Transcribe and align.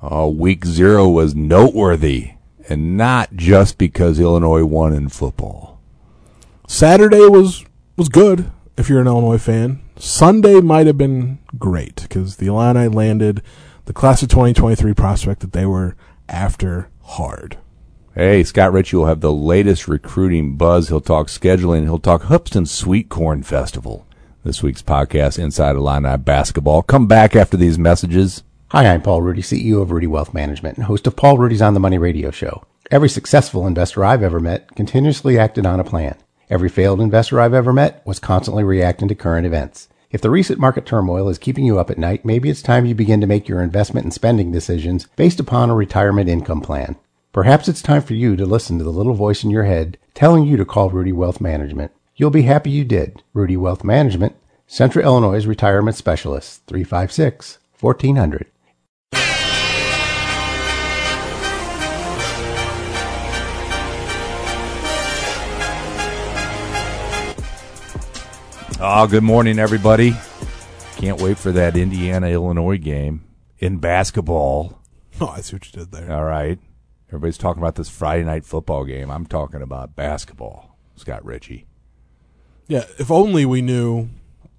Oh, 0.00 0.28
week 0.28 0.64
zero 0.64 1.08
was 1.08 1.34
noteworthy, 1.34 2.32
and 2.68 2.96
not 2.96 3.34
just 3.34 3.78
because 3.78 4.20
Illinois 4.20 4.64
won 4.64 4.92
in 4.92 5.08
football. 5.08 5.80
Saturday 6.68 7.26
was 7.26 7.64
was 7.96 8.08
good 8.08 8.50
if 8.76 8.88
you're 8.88 9.00
an 9.00 9.08
Illinois 9.08 9.38
fan. 9.38 9.80
Sunday 9.96 10.60
might 10.60 10.86
have 10.86 10.96
been 10.96 11.38
great 11.58 12.02
because 12.02 12.36
the 12.36 12.46
Illini 12.46 12.86
landed 12.86 13.42
the 13.86 13.92
class 13.92 14.22
of 14.22 14.28
2023 14.28 14.94
prospect 14.94 15.40
that 15.40 15.52
they 15.52 15.66
were 15.66 15.96
after 16.28 16.90
hard. 17.02 17.58
Hey, 18.14 18.44
Scott 18.44 18.72
Richey 18.72 18.96
will 18.96 19.06
have 19.06 19.20
the 19.20 19.32
latest 19.32 19.88
recruiting 19.88 20.56
buzz. 20.56 20.88
He'll 20.88 21.00
talk 21.00 21.26
scheduling. 21.26 21.84
He'll 21.84 21.98
talk 21.98 22.22
Hoopeston 22.24 22.66
Sweet 22.66 23.08
Corn 23.08 23.42
Festival. 23.42 24.06
This 24.44 24.62
week's 24.62 24.82
podcast, 24.82 25.38
Inside 25.38 25.74
Illini 25.74 26.16
Basketball. 26.18 26.82
Come 26.82 27.06
back 27.08 27.34
after 27.34 27.56
these 27.56 27.78
messages. 27.78 28.44
Hi, 28.70 28.84
I'm 28.84 29.00
Paul 29.00 29.22
Ruedi, 29.22 29.38
CEO 29.38 29.80
of 29.80 29.88
Ruedi 29.88 30.06
Wealth 30.06 30.34
Management 30.34 30.76
and 30.76 30.84
host 30.84 31.06
of 31.06 31.16
Paul 31.16 31.38
Ruedi's 31.38 31.62
On 31.62 31.72
the 31.72 31.80
Money 31.80 31.96
radio 31.96 32.30
show. 32.30 32.64
Every 32.90 33.08
successful 33.08 33.66
investor 33.66 34.04
I've 34.04 34.22
ever 34.22 34.40
met 34.40 34.74
continuously 34.76 35.38
acted 35.38 35.64
on 35.64 35.80
a 35.80 35.84
plan. 35.84 36.16
Every 36.50 36.68
failed 36.68 37.00
investor 37.00 37.40
I've 37.40 37.54
ever 37.54 37.72
met 37.72 38.06
was 38.06 38.18
constantly 38.18 38.64
reacting 38.64 39.08
to 39.08 39.14
current 39.14 39.46
events. 39.46 39.88
If 40.10 40.20
the 40.20 40.28
recent 40.28 40.58
market 40.58 40.84
turmoil 40.84 41.30
is 41.30 41.38
keeping 41.38 41.64
you 41.64 41.78
up 41.78 41.88
at 41.88 41.96
night, 41.96 42.26
maybe 42.26 42.50
it's 42.50 42.60
time 42.60 42.84
you 42.84 42.94
begin 42.94 43.22
to 43.22 43.26
make 43.26 43.48
your 43.48 43.62
investment 43.62 44.04
and 44.04 44.12
spending 44.12 44.52
decisions 44.52 45.06
based 45.16 45.40
upon 45.40 45.70
a 45.70 45.74
retirement 45.74 46.28
income 46.28 46.60
plan. 46.60 46.96
Perhaps 47.32 47.68
it's 47.68 47.80
time 47.80 48.02
for 48.02 48.12
you 48.12 48.36
to 48.36 48.44
listen 48.44 48.76
to 48.76 48.84
the 48.84 48.92
little 48.92 49.14
voice 49.14 49.42
in 49.42 49.48
your 49.48 49.64
head 49.64 49.96
telling 50.12 50.44
you 50.44 50.58
to 50.58 50.66
call 50.66 50.90
Ruedi 50.90 51.14
Wealth 51.14 51.40
Management. 51.40 51.90
You'll 52.16 52.28
be 52.28 52.42
happy 52.42 52.68
you 52.68 52.84
did. 52.84 53.22
Ruedi 53.34 53.56
Wealth 53.56 53.82
Management, 53.82 54.36
Central 54.66 55.06
Illinois 55.06 55.46
Retirement 55.46 55.96
Specialist, 55.96 56.66
356 56.66 57.60
1400. 57.80 58.44
Oh, 68.90 69.06
good 69.06 69.22
morning, 69.22 69.58
everybody. 69.58 70.14
Can't 70.96 71.20
wait 71.20 71.36
for 71.36 71.52
that 71.52 71.76
Indiana 71.76 72.28
Illinois 72.28 72.78
game 72.78 73.22
in 73.58 73.76
basketball. 73.76 74.80
Oh, 75.20 75.26
I 75.26 75.40
see 75.40 75.56
what 75.56 75.66
you 75.66 75.72
did 75.72 75.90
there. 75.92 76.10
All 76.12 76.24
right. 76.24 76.58
Everybody's 77.08 77.36
talking 77.36 77.60
about 77.60 77.74
this 77.74 77.90
Friday 77.90 78.24
night 78.24 78.46
football 78.46 78.84
game. 78.84 79.10
I'm 79.10 79.26
talking 79.26 79.60
about 79.62 79.96
basketball. 79.96 80.78
Scott 80.94 81.24
Richey. 81.24 81.66
Yeah, 82.68 82.84
if 82.98 83.10
only 83.10 83.44
we 83.44 83.60
knew 83.60 84.08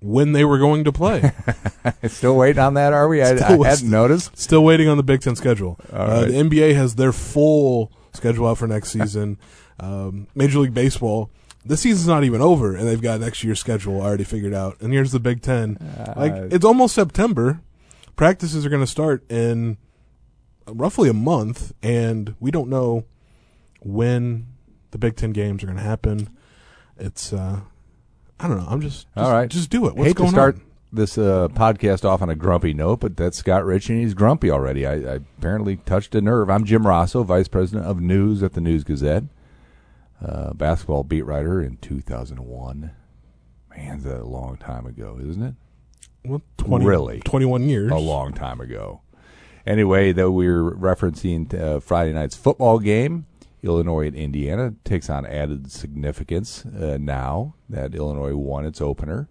when 0.02 0.34
they 0.34 0.44
were 0.44 0.58
going 0.60 0.84
to 0.84 0.92
play. 0.92 1.32
Still 2.08 2.36
waiting 2.36 2.60
on 2.62 2.74
that, 2.74 2.92
are 2.92 3.08
we? 3.08 3.22
I, 3.24 3.36
Still- 3.38 3.64
I 3.64 3.70
hadn't 3.70 3.90
noticed. 3.90 4.38
Still 4.38 4.64
waiting 4.64 4.90
on 4.90 4.98
the 4.98 5.04
Big 5.04 5.22
Ten 5.22 5.36
schedule. 5.38 5.80
Uh, 5.92 5.98
right. 5.98 6.28
the 6.28 6.34
NBA 6.34 6.76
has 6.76 6.96
their 6.96 7.14
full 7.14 7.92
schedule 8.14 8.46
out 8.48 8.58
for 8.58 8.68
next 8.68 8.90
season. 8.90 9.40
um, 9.80 10.28
Major 10.36 10.60
League 10.60 10.74
Baseball, 10.74 11.32
this 11.66 11.82
season's 11.82 12.08
not 12.08 12.24
even 12.24 12.42
over, 12.42 12.76
and 12.76 12.88
they've 12.88 13.02
got 13.02 13.20
next 13.20 13.44
year's 13.44 13.60
schedule 13.60 14.02
already 14.02 14.24
figured 14.24 14.54
out. 14.54 14.80
And 14.82 14.94
here's 14.94 15.12
the 15.12 15.20
Big 15.20 15.42
Ten. 15.42 15.78
like 16.16 16.34
Uh, 16.34 16.48
it's 16.52 16.66
almost 16.66 16.96
September. 16.96 17.62
Practices 18.16 18.66
are 18.66 18.70
going 18.70 18.84
to 18.84 18.88
start 18.88 19.30
in 19.32 19.78
roughly 20.68 21.10
a 21.10 21.14
month, 21.14 21.74
and 21.82 22.36
we 22.40 22.52
don't 22.52 22.70
know 22.70 23.06
when 23.82 24.48
the 24.92 24.98
Big 24.98 25.16
Ten 25.16 25.32
games 25.32 25.64
are 25.64 25.68
going 25.68 25.78
to 25.78 25.84
happen. 25.84 26.30
It's 26.98 27.32
uh, 27.34 27.62
I 28.40 28.48
don't 28.48 28.58
know. 28.58 28.68
I'm 28.68 28.82
just, 28.82 29.08
just 29.14 29.18
All 29.18 29.32
right. 29.32 29.50
Just 29.50 29.70
do 29.70 29.88
it. 29.88 29.96
What's 29.96 30.08
Hate 30.08 30.16
going 30.16 30.30
to 30.30 30.36
start 30.36 30.56
on? 30.56 30.62
this 30.92 31.18
uh, 31.18 31.48
podcast 31.50 32.04
off 32.04 32.22
on 32.22 32.30
a 32.30 32.36
grumpy 32.36 32.74
note, 32.74 33.00
but 33.00 33.16
that's 33.16 33.38
Scott 33.38 33.66
Richey, 33.66 33.94
and 33.94 34.02
he's 34.02 34.14
grumpy 34.14 34.50
already. 34.50 34.86
I, 34.86 34.94
I 34.94 35.20
apparently 35.38 35.78
touched 35.78 36.16
a 36.16 36.22
nerve. 36.22 36.50
I'm 36.50 36.66
Jim 36.66 36.84
Rossow, 36.84 37.24
Vice 37.24 37.48
President 37.48 37.86
of 37.86 38.00
News 38.02 38.42
at 38.44 38.54
the 38.54 38.62
News 38.62 38.84
Gazette, 38.84 39.24
uh, 40.24 40.54
basketball 40.54 41.04
beat 41.04 41.24
writer 41.24 41.62
in 41.62 41.78
2001. 41.78 42.92
Man, 43.76 44.00
that's 44.00 44.06
a 44.22 44.24
long 44.26 44.58
time 44.58 44.86
ago, 44.86 45.18
isn't 45.22 45.42
it? 45.44 45.56
Well, 46.26 46.42
20, 46.58 46.86
Really? 46.86 47.20
21 47.22 47.70
years. 47.70 47.92
a 47.92 47.96
long 47.98 48.34
time 48.34 48.60
ago. 48.60 49.02
Anyway, 49.66 50.12
though 50.12 50.32
we're 50.32 50.72
referencing 50.72 51.54
uh, 51.54 51.80
Friday 51.80 52.12
night's 52.14 52.36
football 52.36 52.80
game, 52.80 53.26
Illinois 53.62 54.08
and 54.08 54.16
Indiana 54.16 54.74
takes 54.84 55.10
on 55.10 55.26
added 55.26 55.72
significance 55.72 56.66
uh, 56.66 56.98
now 57.00 57.56
that 57.70 57.94
Illinois 57.94 58.36
won 58.36 58.66
its 58.66 58.82
opener 58.82 59.30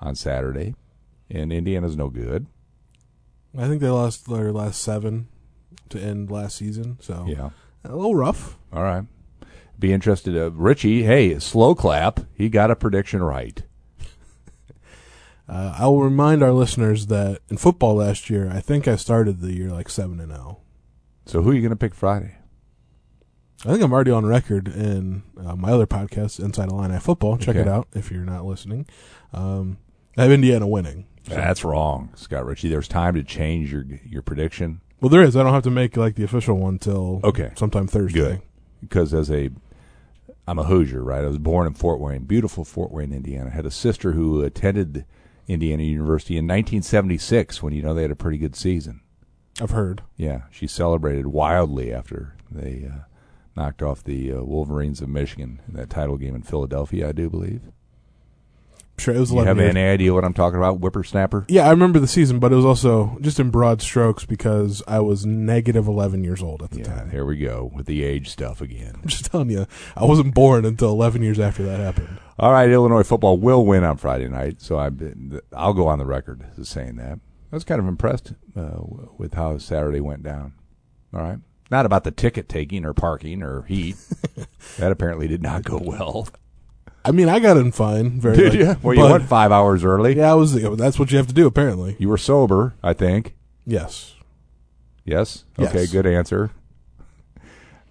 on 0.00 0.14
Saturday, 0.14 0.74
and 1.30 1.52
Indiana's 1.52 1.96
no 1.96 2.08
good. 2.10 2.46
I 3.58 3.66
think 3.66 3.80
they 3.80 3.88
lost 3.88 4.28
their 4.28 4.52
last 4.52 4.82
seven 4.82 5.28
to 5.88 5.98
end 5.98 6.30
last 6.30 6.56
season, 6.56 6.98
so 7.00 7.24
Yeah. 7.26 7.50
a 7.84 7.96
little 7.96 8.14
rough. 8.14 8.58
All 8.72 8.82
right. 8.82 9.04
Be 9.78 9.92
interested. 9.92 10.36
Uh, 10.36 10.50
Richey, 10.52 11.02
hey, 11.04 11.38
slow 11.38 11.74
clap. 11.74 12.20
He 12.34 12.48
got 12.48 12.70
a 12.70 12.76
prediction 12.76 13.22
right. 13.22 13.62
Uh, 15.48 15.76
I 15.78 15.86
will 15.86 16.02
remind 16.02 16.42
our 16.42 16.50
listeners 16.52 17.06
that 17.06 17.38
in 17.48 17.56
football 17.56 17.94
last 17.94 18.28
year, 18.28 18.50
I 18.52 18.58
think 18.60 18.88
I 18.88 18.96
started 18.96 19.40
the 19.40 19.52
year 19.54 19.70
like 19.70 19.88
seven 19.88 20.18
and 20.18 20.32
zero. 20.32 20.58
So 21.24 21.40
who 21.42 21.50
are 21.50 21.54
you 21.54 21.60
going 21.60 21.70
to 21.70 21.76
pick 21.76 21.94
Friday? 21.94 22.34
I 23.64 23.70
think 23.70 23.80
I'm 23.80 23.92
already 23.92 24.10
on 24.10 24.26
record 24.26 24.66
in 24.66 25.22
uh, 25.38 25.54
my 25.54 25.70
other 25.70 25.86
podcast, 25.86 26.40
Inside 26.44 26.68
Illini 26.70 26.98
Football. 26.98 27.36
Check 27.38 27.50
Okay. 27.56 27.60
it 27.60 27.68
out 27.68 27.86
if 27.94 28.10
you're 28.10 28.24
not 28.24 28.44
listening. 28.44 28.86
Um, 29.32 29.78
I 30.18 30.22
have 30.22 30.32
Indiana 30.32 30.66
winning. 30.66 31.06
So- 31.28 31.36
That's 31.36 31.62
wrong, 31.64 32.10
Scott 32.16 32.44
Richey. 32.44 32.68
There's 32.68 32.88
time 32.88 33.14
to 33.14 33.22
change 33.22 33.72
your 33.72 33.84
your 34.04 34.22
prediction. 34.22 34.80
well, 35.00 35.10
there 35.10 35.22
is. 35.22 35.36
I 35.36 35.44
don't 35.44 35.52
have 35.54 35.62
to 35.62 35.70
make 35.70 35.96
like 35.96 36.16
the 36.16 36.24
official 36.24 36.56
one 36.56 36.80
till 36.80 37.20
Okay. 37.22 37.52
sometime 37.54 37.86
Thursday. 37.86 38.18
Good. 38.18 38.42
because 38.80 39.14
as 39.14 39.30
a 39.30 39.50
I'm 40.46 40.58
a 40.58 40.64
Hoosier, 40.64 41.02
right? 41.02 41.24
I 41.24 41.28
was 41.28 41.38
born 41.38 41.66
in 41.66 41.74
Fort 41.74 42.00
Wayne, 42.00 42.24
beautiful 42.24 42.64
Fort 42.64 42.92
Wayne, 42.92 43.12
Indiana. 43.12 43.50
I 43.50 43.54
had 43.54 43.66
a 43.66 43.70
sister 43.70 44.12
who 44.12 44.42
attended 44.42 45.04
Indiana 45.48 45.82
University 45.82 46.36
in 46.36 46.44
1976 46.44 47.62
when 47.62 47.72
you 47.72 47.82
know 47.82 47.94
they 47.94 48.02
had 48.02 48.10
a 48.10 48.16
pretty 48.16 48.38
good 48.38 48.54
season. 48.54 49.00
I've 49.60 49.70
heard. 49.70 50.02
Yeah, 50.16 50.42
she 50.50 50.66
celebrated 50.66 51.26
wildly 51.28 51.92
after 51.92 52.36
they 52.50 52.88
uh, 52.88 52.98
knocked 53.56 53.82
off 53.82 54.04
the 54.04 54.32
uh, 54.32 54.42
Wolverines 54.42 55.00
of 55.00 55.08
Michigan 55.08 55.60
in 55.66 55.74
that 55.74 55.90
title 55.90 56.16
game 56.16 56.34
in 56.34 56.42
Philadelphia, 56.42 57.08
I 57.08 57.12
do 57.12 57.28
believe. 57.28 57.62
Sure, 58.98 59.14
it 59.14 59.18
was 59.20 59.30
You 59.30 59.36
11 59.40 59.48
have 59.48 59.64
years. 59.64 59.76
any 59.76 59.84
idea 59.88 60.14
what 60.14 60.24
I'm 60.24 60.32
talking 60.32 60.56
about? 60.58 60.80
Whippersnapper? 60.80 61.44
Yeah, 61.48 61.66
I 61.66 61.70
remember 61.70 61.98
the 61.98 62.06
season, 62.08 62.38
but 62.38 62.50
it 62.52 62.56
was 62.56 62.64
also 62.64 63.18
just 63.20 63.38
in 63.38 63.50
broad 63.50 63.82
strokes 63.82 64.24
because 64.24 64.82
I 64.88 65.00
was 65.00 65.26
negative 65.26 65.86
11 65.86 66.24
years 66.24 66.42
old 66.42 66.62
at 66.62 66.70
the 66.70 66.78
Yeah, 66.78 66.84
time. 66.84 67.10
here 67.10 67.24
we 67.26 67.36
go 67.36 67.70
with 67.74 67.86
the 67.86 68.02
age 68.02 68.30
stuff 68.30 68.60
again. 68.62 68.94
I'm 69.02 69.08
just 69.08 69.26
telling 69.26 69.50
you, 69.50 69.66
I 69.96 70.04
wasn't 70.06 70.34
born 70.34 70.64
until 70.64 70.90
11 70.90 71.22
years 71.22 71.38
after 71.38 71.62
that 71.64 71.78
happened. 71.78 72.18
All 72.38 72.52
right, 72.52 72.70
Illinois 72.70 73.02
football 73.02 73.36
will 73.38 73.64
win 73.66 73.84
on 73.84 73.96
Friday 73.98 74.28
night, 74.28 74.60
so 74.62 74.78
I, 74.78 74.90
I'll 75.54 75.74
go 75.74 75.86
on 75.88 75.98
the 75.98 76.06
record 76.06 76.44
as 76.58 76.68
saying 76.68 76.96
that. 76.96 77.18
I 77.52 77.56
was 77.56 77.64
kind 77.64 77.80
of 77.80 77.86
impressed 77.86 78.32
uh, 78.56 78.78
with 79.18 79.34
how 79.34 79.58
Saturday 79.58 80.00
went 80.00 80.22
down. 80.22 80.54
All 81.14 81.20
right, 81.20 81.38
not 81.70 81.86
about 81.86 82.04
the 82.04 82.10
ticket 82.10 82.48
taking 82.48 82.84
or 82.84 82.92
parking 82.92 83.42
or 83.42 83.62
heat. 83.62 83.96
that 84.78 84.90
apparently 84.92 85.28
did 85.28 85.42
not 85.42 85.62
go 85.64 85.78
well. 85.82 86.28
I 87.06 87.12
mean, 87.12 87.28
I 87.28 87.38
got 87.38 87.56
in 87.56 87.72
fine. 87.72 88.20
Very 88.20 88.36
Did 88.36 88.52
like- 88.52 88.58
you? 88.60 88.76
Well, 88.82 88.94
you 88.96 89.02
but- 89.02 89.10
went 89.12 89.24
five 89.28 89.52
hours 89.52 89.84
early. 89.84 90.16
Yeah, 90.16 90.32
I 90.32 90.34
was. 90.34 90.54
That's 90.76 90.98
what 90.98 91.10
you 91.10 91.16
have 91.18 91.26
to 91.28 91.34
do, 91.34 91.46
apparently. 91.46 91.96
You 91.98 92.08
were 92.08 92.18
sober, 92.18 92.74
I 92.82 92.92
think. 92.92 93.34
Yes. 93.66 94.14
Yes. 95.04 95.44
Yes. 95.56 95.70
Okay. 95.74 95.86
Good 95.86 96.06
answer. 96.06 96.50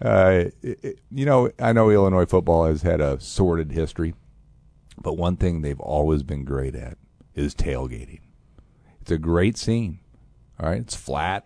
Uh, 0.04 0.46
it- 0.62 0.80
it- 0.84 1.00
you 1.10 1.26
know, 1.26 1.50
I 1.60 1.72
know 1.72 1.90
Illinois 1.90 2.26
football 2.26 2.66
has 2.66 2.82
had 2.82 3.00
a 3.00 3.20
sordid 3.22 3.72
history, 3.72 4.14
but 5.02 5.18
one 5.18 5.38
thing 5.38 5.62
they've 5.62 5.80
always 5.80 6.22
been 6.24 6.44
great 6.44 6.76
at 6.76 6.98
is 7.34 7.56
tailgating. 7.56 8.20
It's 9.02 9.12
a 9.12 9.18
great 9.18 9.58
scene. 9.58 10.00
All 10.60 10.70
right, 10.70 10.80
it's 10.82 10.96
flat. 10.96 11.46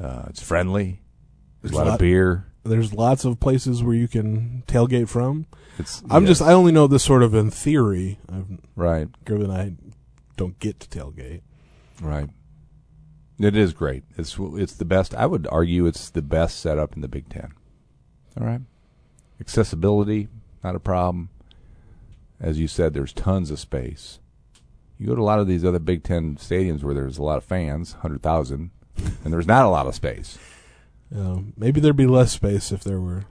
Uh, 0.00 0.24
it's 0.28 0.42
friendly. 0.42 1.00
There's, 1.62 1.72
a 1.72 1.76
lot 1.76 1.88
of 1.88 1.98
beer. 1.98 2.46
There's 2.68 2.92
lots 2.92 3.24
of 3.24 3.40
places 3.40 3.82
where 3.82 3.94
you 3.94 4.08
can 4.08 4.62
tailgate 4.66 5.08
from. 5.08 5.46
It's 5.78 6.02
I'm 6.10 6.22
yeah, 6.22 6.28
just. 6.28 6.42
I 6.42 6.52
only 6.52 6.72
know 6.72 6.86
this 6.86 7.04
sort 7.04 7.22
of 7.22 7.34
in 7.34 7.50
theory. 7.50 8.18
I've 8.32 8.46
right, 8.74 9.08
given 9.24 9.50
I 9.50 9.74
don't 10.36 10.58
get 10.58 10.80
to 10.80 10.98
tailgate. 10.98 11.42
right. 12.00 12.28
It 13.38 13.54
is 13.54 13.74
great. 13.74 14.04
It's 14.16 14.38
it's 14.38 14.72
the 14.74 14.86
best. 14.86 15.14
I 15.14 15.26
would 15.26 15.46
argue 15.52 15.86
it's 15.86 16.08
the 16.08 16.22
best 16.22 16.58
setup 16.58 16.94
in 16.94 17.02
the 17.02 17.08
Big 17.08 17.28
Ten. 17.28 17.52
All 18.40 18.46
right, 18.46 18.62
accessibility 19.40 20.28
not 20.66 20.74
a 20.74 20.80
problem. 20.80 21.30
As 22.40 22.58
you 22.58 22.66
said, 22.66 22.92
there's 22.92 23.12
tons 23.12 23.52
of 23.52 23.60
space. 23.60 24.18
You 24.98 25.06
go 25.06 25.14
to 25.14 25.20
a 25.20 25.24
lot 25.24 25.38
of 25.38 25.46
these 25.46 25.64
other 25.64 25.78
Big 25.78 26.02
Ten 26.02 26.34
stadiums 26.36 26.82
where 26.82 26.92
there's 26.92 27.18
a 27.18 27.22
lot 27.22 27.38
of 27.38 27.44
fans, 27.44 27.92
hundred 27.92 28.20
thousand, 28.20 28.72
and 29.22 29.32
there's 29.32 29.46
not 29.46 29.64
a 29.64 29.68
lot 29.68 29.86
of 29.86 29.94
space. 29.94 30.38
Um, 31.14 31.52
maybe 31.56 31.80
there'd 31.80 31.96
be 31.96 32.06
less 32.06 32.32
space 32.32 32.72
if 32.72 32.82
there 32.82 33.00
were 33.00 33.24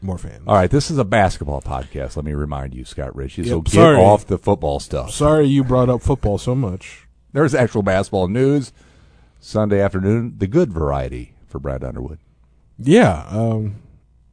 more 0.00 0.18
fans. 0.18 0.42
All 0.46 0.54
right, 0.56 0.70
this 0.70 0.90
is 0.90 0.98
a 0.98 1.04
basketball 1.04 1.60
podcast. 1.60 2.16
Let 2.16 2.24
me 2.24 2.32
remind 2.34 2.74
you, 2.74 2.84
Scott 2.84 3.14
Richey. 3.16 3.44
So 3.44 3.56
Yep, 3.56 3.64
get 3.64 3.72
sorry. 3.72 3.96
off 3.98 4.26
the 4.26 4.38
football 4.38 4.80
stuff. 4.80 5.10
Sorry 5.10 5.46
you 5.46 5.64
brought 5.64 5.88
up 5.88 6.02
football 6.02 6.38
so 6.38 6.54
much. 6.54 7.06
There's 7.32 7.54
actual 7.54 7.82
basketball 7.82 8.28
news. 8.28 8.72
Sunday 9.40 9.80
afternoon, 9.80 10.34
the 10.38 10.46
good 10.46 10.72
variety 10.72 11.34
for 11.46 11.58
Brad 11.58 11.84
Underwood. 11.84 12.18
Yeah, 12.78 13.26
um, 13.28 13.76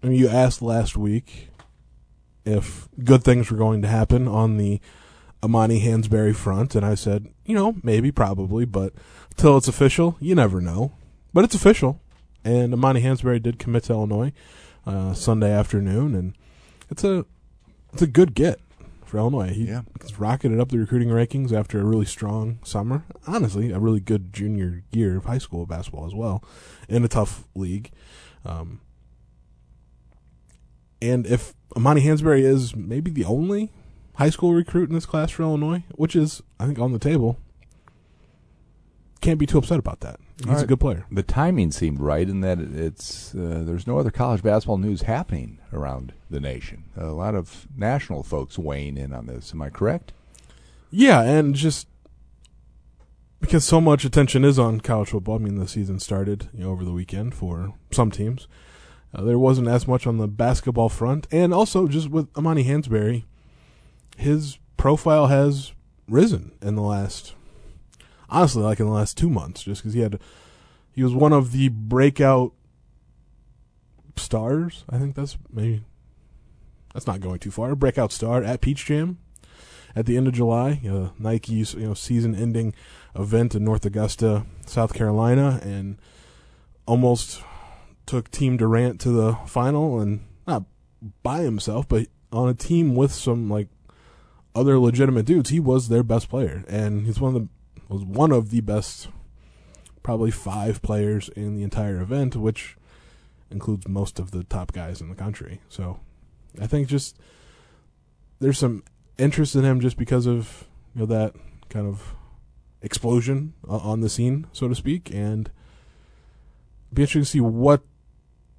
I 0.01 0.07
mean, 0.07 0.17
you 0.19 0.27
asked 0.27 0.61
last 0.61 0.97
week 0.97 1.49
if 2.45 2.87
good 3.03 3.23
things 3.23 3.49
were 3.51 3.57
going 3.57 3.81
to 3.83 3.87
happen 3.87 4.27
on 4.27 4.57
the 4.57 4.79
Amani 5.43 5.81
Hansberry 5.81 6.35
front, 6.35 6.73
and 6.75 6.85
I 6.85 6.95
said, 6.95 7.27
you 7.45 7.53
know, 7.55 7.75
maybe, 7.83 8.11
probably, 8.11 8.65
but 8.65 8.93
till 9.35 9.57
it's 9.57 9.67
official, 9.67 10.17
you 10.19 10.35
never 10.35 10.59
know. 10.61 10.93
But 11.33 11.43
it's 11.43 11.55
official, 11.55 11.99
and 12.43 12.73
Amani 12.73 13.01
Hansberry 13.01 13.41
did 13.41 13.59
commit 13.59 13.83
to 13.85 13.93
Illinois 13.93 14.31
uh, 14.85 15.13
Sunday 15.13 15.51
afternoon, 15.51 16.15
and 16.15 16.33
it's 16.89 17.03
a 17.03 17.25
it's 17.91 18.01
a 18.01 18.07
good 18.07 18.33
get 18.33 18.59
for 19.05 19.17
Illinois. 19.17 19.53
He, 19.53 19.65
Yeah. 19.65 19.83
He's 20.01 20.19
rocketed 20.19 20.59
up 20.59 20.69
the 20.69 20.79
recruiting 20.79 21.09
rankings 21.09 21.51
after 21.53 21.79
a 21.79 21.83
really 21.83 22.05
strong 22.05 22.59
summer. 22.63 23.05
Honestly, 23.27 23.71
a 23.71 23.79
really 23.79 23.99
good 23.99 24.33
junior 24.33 24.83
year 24.91 25.17
of 25.17 25.25
high 25.25 25.37
school 25.37 25.65
basketball 25.65 26.05
as 26.05 26.15
well, 26.15 26.43
in 26.89 27.03
a 27.03 27.07
tough 27.07 27.47
league. 27.55 27.91
Um, 28.45 28.81
and 31.01 31.25
if 31.27 31.53
Amani 31.75 32.01
Hansberry 32.01 32.41
is 32.43 32.75
maybe 32.75 33.11
the 33.11 33.25
only 33.25 33.71
high 34.15 34.29
school 34.29 34.53
recruit 34.53 34.89
in 34.89 34.95
this 34.95 35.05
class 35.05 35.31
for 35.31 35.43
Illinois, 35.43 35.83
which 35.91 36.15
is 36.15 36.41
I 36.59 36.65
think 36.65 36.79
on 36.79 36.91
the 36.91 36.99
table, 36.99 37.37
can't 39.21 39.39
be 39.39 39.45
too 39.45 39.57
upset 39.57 39.79
about 39.79 40.01
that. 40.01 40.19
He's 40.39 40.47
All 40.47 40.63
a 40.63 40.65
good 40.65 40.79
player. 40.79 41.05
The 41.11 41.23
timing 41.23 41.71
seemed 41.71 41.99
right 41.99 42.27
in 42.27 42.41
that 42.41 42.59
it's 42.59 43.35
uh, 43.35 43.61
there's 43.65 43.85
no 43.85 43.99
other 43.99 44.11
college 44.11 44.41
basketball 44.41 44.77
news 44.77 45.03
happening 45.03 45.59
around 45.71 46.13
the 46.29 46.39
nation. 46.39 46.85
A 46.97 47.07
lot 47.07 47.35
of 47.35 47.67
national 47.75 48.23
folks 48.23 48.57
weighing 48.57 48.97
in 48.97 49.13
on 49.13 49.27
this. 49.27 49.53
Am 49.53 49.61
I 49.61 49.69
correct? 49.69 50.11
Yeah, 50.89 51.21
and 51.21 51.55
just 51.55 51.87
because 53.43 53.65
so 53.65 53.81
much 53.81 54.05
attention 54.05 54.45
is 54.45 54.57
on 54.57 54.79
college 54.79 55.09
football. 55.09 55.35
I 55.35 55.39
mean, 55.39 55.57
the 55.57 55.67
season 55.67 55.99
started 55.99 56.49
you 56.53 56.63
know, 56.63 56.71
over 56.71 56.85
the 56.85 56.93
weekend 56.93 57.35
for 57.35 57.73
some 57.91 58.09
teams. 58.09 58.47
Uh, 59.13 59.23
there 59.23 59.37
wasn't 59.37 59.67
as 59.67 59.87
much 59.87 60.07
on 60.07 60.17
the 60.17 60.27
basketball 60.27 60.89
front, 60.89 61.27
and 61.31 61.53
also 61.53 61.87
just 61.87 62.09
with 62.09 62.35
Amani 62.35 62.63
Hansberry, 62.63 63.25
his 64.17 64.57
profile 64.77 65.27
has 65.27 65.73
risen 66.07 66.53
in 66.61 66.75
the 66.75 66.81
last, 66.81 67.33
honestly, 68.33 68.63
like 68.63 68.79
in 68.79 68.87
the 68.87 68.91
last 68.91 69.17
two 69.17 69.29
months, 69.29 69.63
just 69.63 69.81
because 69.81 69.93
he 69.93 70.01
had, 70.01 70.19
he 70.91 71.03
was 71.03 71.13
one 71.13 71.31
of 71.31 71.51
the 71.51 71.69
breakout 71.69 72.53
stars. 74.17 74.83
I 74.89 74.97
think 74.97 75.15
that's 75.15 75.37
maybe 75.51 75.83
that's 76.93 77.07
not 77.07 77.21
going 77.21 77.39
too 77.39 77.51
far. 77.51 77.75
Breakout 77.75 78.11
star 78.11 78.43
at 78.43 78.61
Peach 78.61 78.85
Jam 78.85 79.19
at 79.95 80.05
the 80.05 80.17
end 80.17 80.27
of 80.27 80.33
July, 80.33 80.81
Nike's 81.19 81.73
you 81.73 81.87
know 81.87 81.93
season-ending 81.93 82.73
event 83.15 83.55
in 83.55 83.63
North 83.63 83.85
Augusta, 83.85 84.45
South 84.65 84.93
Carolina, 84.93 85.59
and 85.63 85.97
almost 86.85 87.41
took 88.05 88.31
Team 88.31 88.57
Durant 88.57 88.99
to 89.01 89.11
the 89.11 89.37
final, 89.45 89.99
and 89.99 90.25
not 90.47 90.63
by 91.21 91.41
himself, 91.41 91.87
but 91.87 92.07
on 92.31 92.49
a 92.49 92.53
team 92.53 92.95
with 92.95 93.11
some 93.11 93.49
like 93.49 93.67
other 94.55 94.79
legitimate 94.79 95.25
dudes. 95.25 95.49
He 95.51 95.59
was 95.59 95.89
their 95.89 96.03
best 96.03 96.29
player, 96.29 96.63
and 96.67 97.05
he's 97.05 97.19
one 97.19 97.35
of 97.35 97.41
the 97.41 97.47
was 97.89 98.03
one 98.03 98.31
of 98.31 98.49
the 98.49 98.61
best, 98.61 99.09
probably 100.01 100.31
five 100.31 100.81
players 100.81 101.29
in 101.29 101.55
the 101.55 101.63
entire 101.63 102.01
event, 102.01 102.35
which 102.35 102.77
includes 103.49 103.87
most 103.87 104.19
of 104.19 104.31
the 104.31 104.43
top 104.43 104.71
guys 104.71 105.01
in 105.01 105.09
the 105.09 105.15
country. 105.15 105.61
So, 105.69 105.99
I 106.59 106.67
think 106.67 106.87
just 106.87 107.17
there's 108.39 108.57
some 108.59 108.83
interest 109.17 109.55
in 109.55 109.63
him 109.63 109.79
just 109.79 109.97
because 109.97 110.25
of 110.25 110.65
you 110.95 111.01
know 111.01 111.05
that 111.07 111.35
kind 111.69 111.87
of 111.87 112.15
explosion 112.81 113.53
o- 113.67 113.79
on 113.79 114.01
the 114.01 114.09
scene, 114.09 114.47
so 114.51 114.67
to 114.67 114.75
speak, 114.75 115.13
and 115.13 115.49
be 116.93 117.03
interesting 117.03 117.21
to 117.21 117.29
see 117.29 117.41
what 117.41 117.81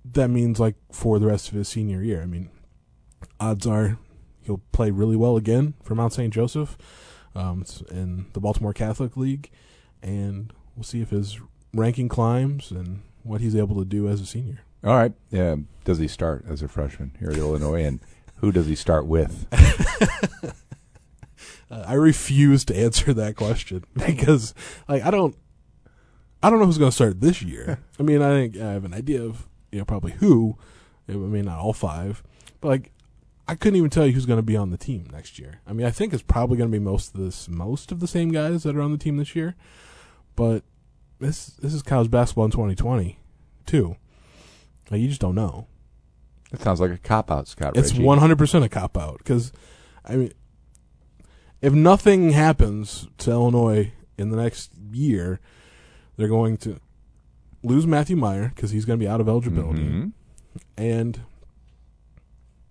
that 0.05 0.29
means 0.29 0.61
like 0.61 0.75
for 0.91 1.19
the 1.19 1.27
rest 1.27 1.49
of 1.49 1.55
his 1.55 1.69
senior 1.69 2.03
year. 2.03 2.23
I 2.23 2.27
mean, 2.27 2.51
odds 3.41 3.67
are 3.67 3.99
he'll 4.43 4.61
play 4.73 4.91
really 4.91 5.17
well 5.17 5.37
again 5.37 5.75
for 5.83 5.95
Mount 5.95 6.13
St. 6.13 6.33
Joseph 6.33 6.77
um, 7.35 7.63
it's 7.63 7.81
in 7.83 8.27
the 8.33 8.41
Baltimore 8.41 8.73
Catholic 8.73 9.17
League, 9.17 9.51
and 10.03 10.53
we'll 10.77 10.85
see 10.85 11.01
if 11.01 11.11
his 11.11 11.39
ranking 11.73 12.09
climbs 12.09 12.71
and 12.71 13.03
what 13.23 13.41
he's 13.41 13.57
able 13.57 13.77
to 13.77 13.85
do 13.85 14.09
as 14.09 14.21
a 14.21 14.27
senior. 14.27 14.61
All 14.85 14.95
right. 14.95 15.13
Yeah. 15.31 15.57
Does 15.85 15.99
he 15.99 16.09
start 16.09 16.45
as 16.49 16.63
a 16.63 16.69
freshman 16.69 17.13
here 17.19 17.31
at 17.31 17.39
Illinois, 17.39 17.85
and 17.85 18.01
who 18.37 18.53
does 18.53 18.67
he 18.67 18.75
start 18.75 19.07
with? 19.07 19.47
Uh, 21.71 21.85
I 21.87 21.95
refuse 21.95 22.65
to 22.67 22.77
answer 22.77 23.15
that 23.15 23.37
question 23.37 23.85
because 24.07 24.55
like 24.89 25.03
I 25.03 25.11
don't 25.11 25.37
I 26.43 26.51
don't 26.51 26.59
know 26.59 26.67
who's 26.67 26.79
going 26.79 26.91
to 26.91 26.95
start 26.95 27.21
this 27.21 27.43
year. 27.43 27.81
I 27.99 28.03
mean, 28.03 28.21
I 28.23 28.31
think 28.31 28.57
I 28.59 28.73
have 28.73 28.85
an 28.85 28.95
idea 28.95 29.23
of 29.23 29.49
you 29.73 29.79
know 29.79 29.85
probably 29.85 30.13
who. 30.13 30.57
I 31.09 31.13
mean, 31.13 31.47
not 31.47 31.59
all 31.59 31.73
five, 31.73 32.23
but 32.61 32.69
like 32.69 32.93
I 33.47 33.55
couldn't 33.55 33.77
even 33.77 33.91
tell 33.91 34.07
you 34.07 34.13
who's 34.13 34.27
going 34.27 34.39
to 34.39 34.43
be 34.43 34.57
on 34.57 34.71
the 34.71 34.79
team 34.79 35.07
next 35.13 35.39
year. 35.39 35.61
I 35.67 35.73
mean, 35.75 35.87
I 35.87 35.91
think 35.91 36.13
it's 36.15 36.23
probably 36.23 36.57
going 36.57 36.71
to 36.71 36.79
be 36.79 36.83
most 36.83 37.15
of 37.15 37.21
this 37.21 37.49
most 37.49 37.93
of 37.93 38.01
the 38.01 38.07
same 38.07 38.31
guys 38.31 38.63
that 38.63 38.75
are 38.77 38.81
on 38.81 38.93
the 38.93 38.99
team 38.99 39.17
this 39.19 39.37
year. 39.37 39.55
But 40.37 40.63
this 41.21 41.47
this 41.49 41.75
is 41.75 41.83
college 41.83 42.11
basketball 42.11 42.47
in 42.47 42.51
2020 42.51 43.19
too. 43.67 43.97
Like, 44.91 45.01
you 45.01 45.09
just 45.09 45.21
don't 45.21 45.35
know. 45.35 45.67
That 46.51 46.61
sounds 46.63 46.81
like 46.81 46.91
a 46.91 46.99
cop 46.99 47.31
out, 47.31 47.49
Scott. 47.49 47.77
It's 47.77 47.91
hundred 47.93 48.39
percent 48.39 48.65
a 48.65 48.69
cop 48.69 48.97
out 48.97 49.19
because, 49.19 49.53
I 50.05 50.17
mean, 50.17 50.33
if 51.61 51.73
nothing 51.73 52.31
happens 52.31 53.09
to 53.19 53.31
Illinois 53.31 53.93
in 54.19 54.31
the 54.31 54.37
next 54.37 54.71
year, 54.93 55.41
they're 56.17 56.29
going 56.29 56.57
to 56.59 56.79
lose 57.63 57.87
Matthew 57.87 58.17
Mayer 58.17 58.53
because 58.55 58.71
he's 58.71 58.85
going 58.85 58.99
to 58.99 59.05
be 59.05 59.09
out 59.09 59.21
of 59.21 59.29
eligibility, 59.29 59.81
Mhm. 59.83 60.13
and 60.77 61.21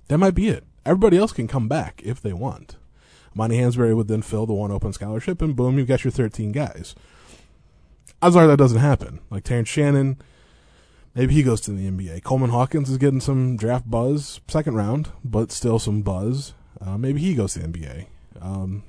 that 0.08 0.18
might 0.18 0.36
be 0.36 0.50
it. 0.50 0.64
Everybody 0.86 1.18
else 1.18 1.32
can 1.32 1.48
come 1.48 1.68
back 1.68 2.02
if 2.04 2.22
they 2.22 2.34
want. 2.34 2.76
Monty 3.34 3.58
Hansberry 3.58 3.96
would 3.96 4.08
then 4.08 4.22
fill 4.22 4.46
the 4.46 4.54
one 4.54 4.72
open 4.72 4.94
scholarship, 4.94 5.42
and 5.42 5.56
boom, 5.56 5.78
you've 5.78 5.88
got 5.88 6.04
your 6.04 6.12
thirteen 6.12 6.52
guys. 6.52 6.96
Odds 8.22 8.36
are 8.36 8.48
that 8.48 8.58
doesn't 8.58 8.80
happen. 8.80 9.20
Like 9.30 9.44
Terrence 9.44 9.70
Shannon, 9.70 10.18
maybe 11.16 11.34
he 11.34 11.44
goes 11.44 11.62
to 11.62 11.72
the 11.72 11.90
NBA. 11.90 12.24
Coleman 12.24 12.52
Hawkins 12.52 12.90
is 12.90 12.98
getting 12.98 13.22
some 13.22 13.58
draft 13.58 13.90
buzz, 13.90 14.40
second 14.48 14.76
round, 14.76 15.10
but 15.24 15.52
still 15.52 15.80
some 15.80 16.02
buzz. 16.02 16.54
Uh, 16.80 16.98
maybe 16.98 17.20
he 17.20 17.34
goes 17.34 17.54
to 17.54 17.60
the 17.60 17.68
NBA. 17.68 18.08
Um, 18.42 18.84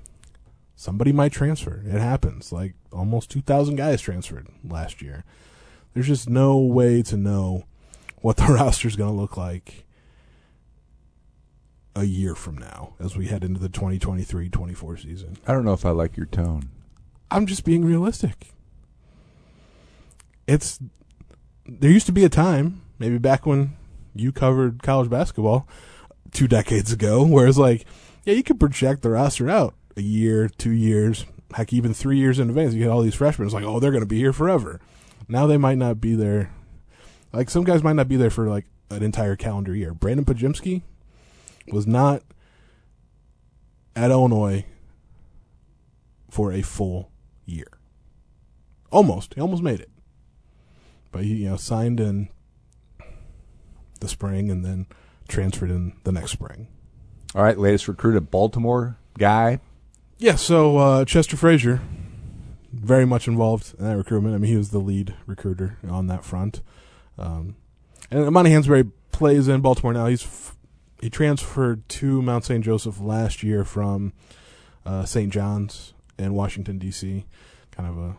somebody 0.77 1.13
might 1.13 1.33
transfer. 1.33 1.83
It 1.87 2.01
happens. 2.01 2.53
Like 2.53 2.75
almost 2.93 3.31
2,000 3.31 3.77
guys 3.77 4.01
transferred 4.01 4.49
last 4.63 5.01
year. 5.01 5.25
There's 5.93 6.09
just 6.09 6.29
no 6.29 6.59
way 6.59 7.03
to 7.03 7.17
know 7.17 7.65
what 8.21 8.37
the 8.37 8.45
roster's 8.49 8.97
going 8.97 9.15
to 9.15 9.21
look 9.21 9.37
like 9.37 9.84
a 11.97 12.05
year 12.05 12.35
from 12.35 12.59
now 12.59 12.95
as 12.99 13.17
we 13.17 13.27
head 13.27 13.45
into 13.45 13.61
the 13.61 13.69
2023-24 13.69 15.03
season. 15.03 15.37
I 15.47 15.53
don't 15.53 15.65
know 15.65 15.73
if 15.73 15.87
I 15.87 15.91
like 15.91 16.17
your 16.17 16.27
tone. 16.27 16.71
I'm 17.31 17.47
just 17.47 17.65
being 17.65 17.85
realistic. 17.85 18.53
It's 20.47 20.79
there 21.67 21.91
used 21.91 22.07
to 22.07 22.13
be 22.13 22.25
a 22.25 22.29
time, 22.29 22.83
maybe 22.99 23.19
back 23.19 23.47
when 23.47 23.77
you 24.15 24.33
covered 24.33 24.83
college 24.83 25.11
basketball 25.11 25.67
two 26.33 26.47
decades 26.47 26.93
ago, 26.93 27.25
where 27.27 27.47
it's 27.47 27.59
like, 27.59 27.87
yeah, 28.25 28.35
you 28.35 28.43
could 28.43 28.61
project 28.61 29.03
the 29.03 29.11
roster 29.11 29.49
out 29.49 29.75
a 29.97 30.03
year, 30.03 30.49
two 30.49 30.71
years, 30.71 31.25
heck, 31.55 31.73
even 31.73 31.95
three 31.95 32.19
years 32.19 32.39
in 32.39 32.49
advance. 32.49 32.75
You 32.75 32.85
get 32.85 32.91
all 32.91 33.03
these 33.03 33.15
freshmen. 33.15 33.47
It's 33.47 33.55
like, 33.55 33.65
oh, 33.65 33.81
they're 33.81 33.91
going 33.91 34.03
to 34.03 34.07
be 34.07 34.19
here 34.19 34.33
forever. 34.33 34.81
Now 35.29 35.47
they 35.47 35.57
might 35.57 35.79
not 35.79 36.01
be 36.01 36.15
there. 36.15 36.53
Like 37.33 37.51
some 37.51 37.65
guys 37.65 37.83
might 37.83 37.95
not 37.95 38.09
be 38.09 38.17
there 38.17 38.31
for 38.31 38.49
like 38.49 38.67
an 38.91 39.03
entire 39.03 39.37
calendar 39.37 39.75
year. 39.75 39.95
Brandon 39.95 40.25
Podziemski 40.25 40.83
was 41.73 41.87
not 41.87 42.23
at 43.97 44.11
Illinois 44.11 44.65
for 46.31 46.53
a 46.53 46.63
full 46.63 47.11
year. 47.47 47.79
Almost. 48.91 49.35
He 49.35 49.41
almost 49.41 49.63
made 49.63 49.81
it. 49.81 49.91
But 51.13 51.25
he, 51.25 51.35
you 51.35 51.51
know, 51.51 51.57
signed 51.57 52.01
in 52.01 52.29
the 54.01 54.09
spring 54.09 54.51
and 54.51 54.65
then 54.65 54.87
transferred 55.29 55.71
in 55.71 55.95
the 56.05 56.13
next 56.13 56.33
spring. 56.33 56.69
All 57.35 57.43
right, 57.43 57.59
latest 57.59 57.89
recruit, 57.89 58.17
a 58.17 58.21
Baltimore 58.21 58.99
guy. 59.19 59.61
Yeah, 60.19 60.37
so 60.37 60.77
uh, 60.77 61.05
Chester 61.05 61.37
Frazier, 61.37 61.81
very 62.73 63.05
much 63.05 63.27
involved 63.27 63.75
in 63.79 63.85
that 63.85 63.97
recruitment. 63.97 64.35
I 64.35 64.39
mean, 64.39 64.51
he 64.51 64.57
was 64.57 64.71
the 64.71 64.79
lead 64.79 65.15
recruiter 65.27 65.79
on 65.89 66.07
that 66.09 66.25
front. 66.25 66.61
Um, 67.19 67.57
and 68.11 68.31
Monty 68.31 68.51
Hansberry 68.51 68.91
plays 69.13 69.49
in 69.49 69.61
Baltimore 69.61 69.93
now. 69.93 70.07
He's 70.07 70.25
f- 70.25 70.57
he 71.05 71.11
transferred 71.11 71.87
to 71.87 72.23
Mount 72.23 72.47
St. 72.47 72.65
Joseph 72.65 72.99
last 72.99 73.43
year 73.43 73.63
from 73.63 74.15
uh, 74.87 75.05
St. 75.05 75.31
John's 75.31 75.93
in 76.19 76.33
Washington 76.33 76.79
D.C. 76.79 77.27
Kind 77.71 77.91
of 77.91 77.99
a 77.99 78.17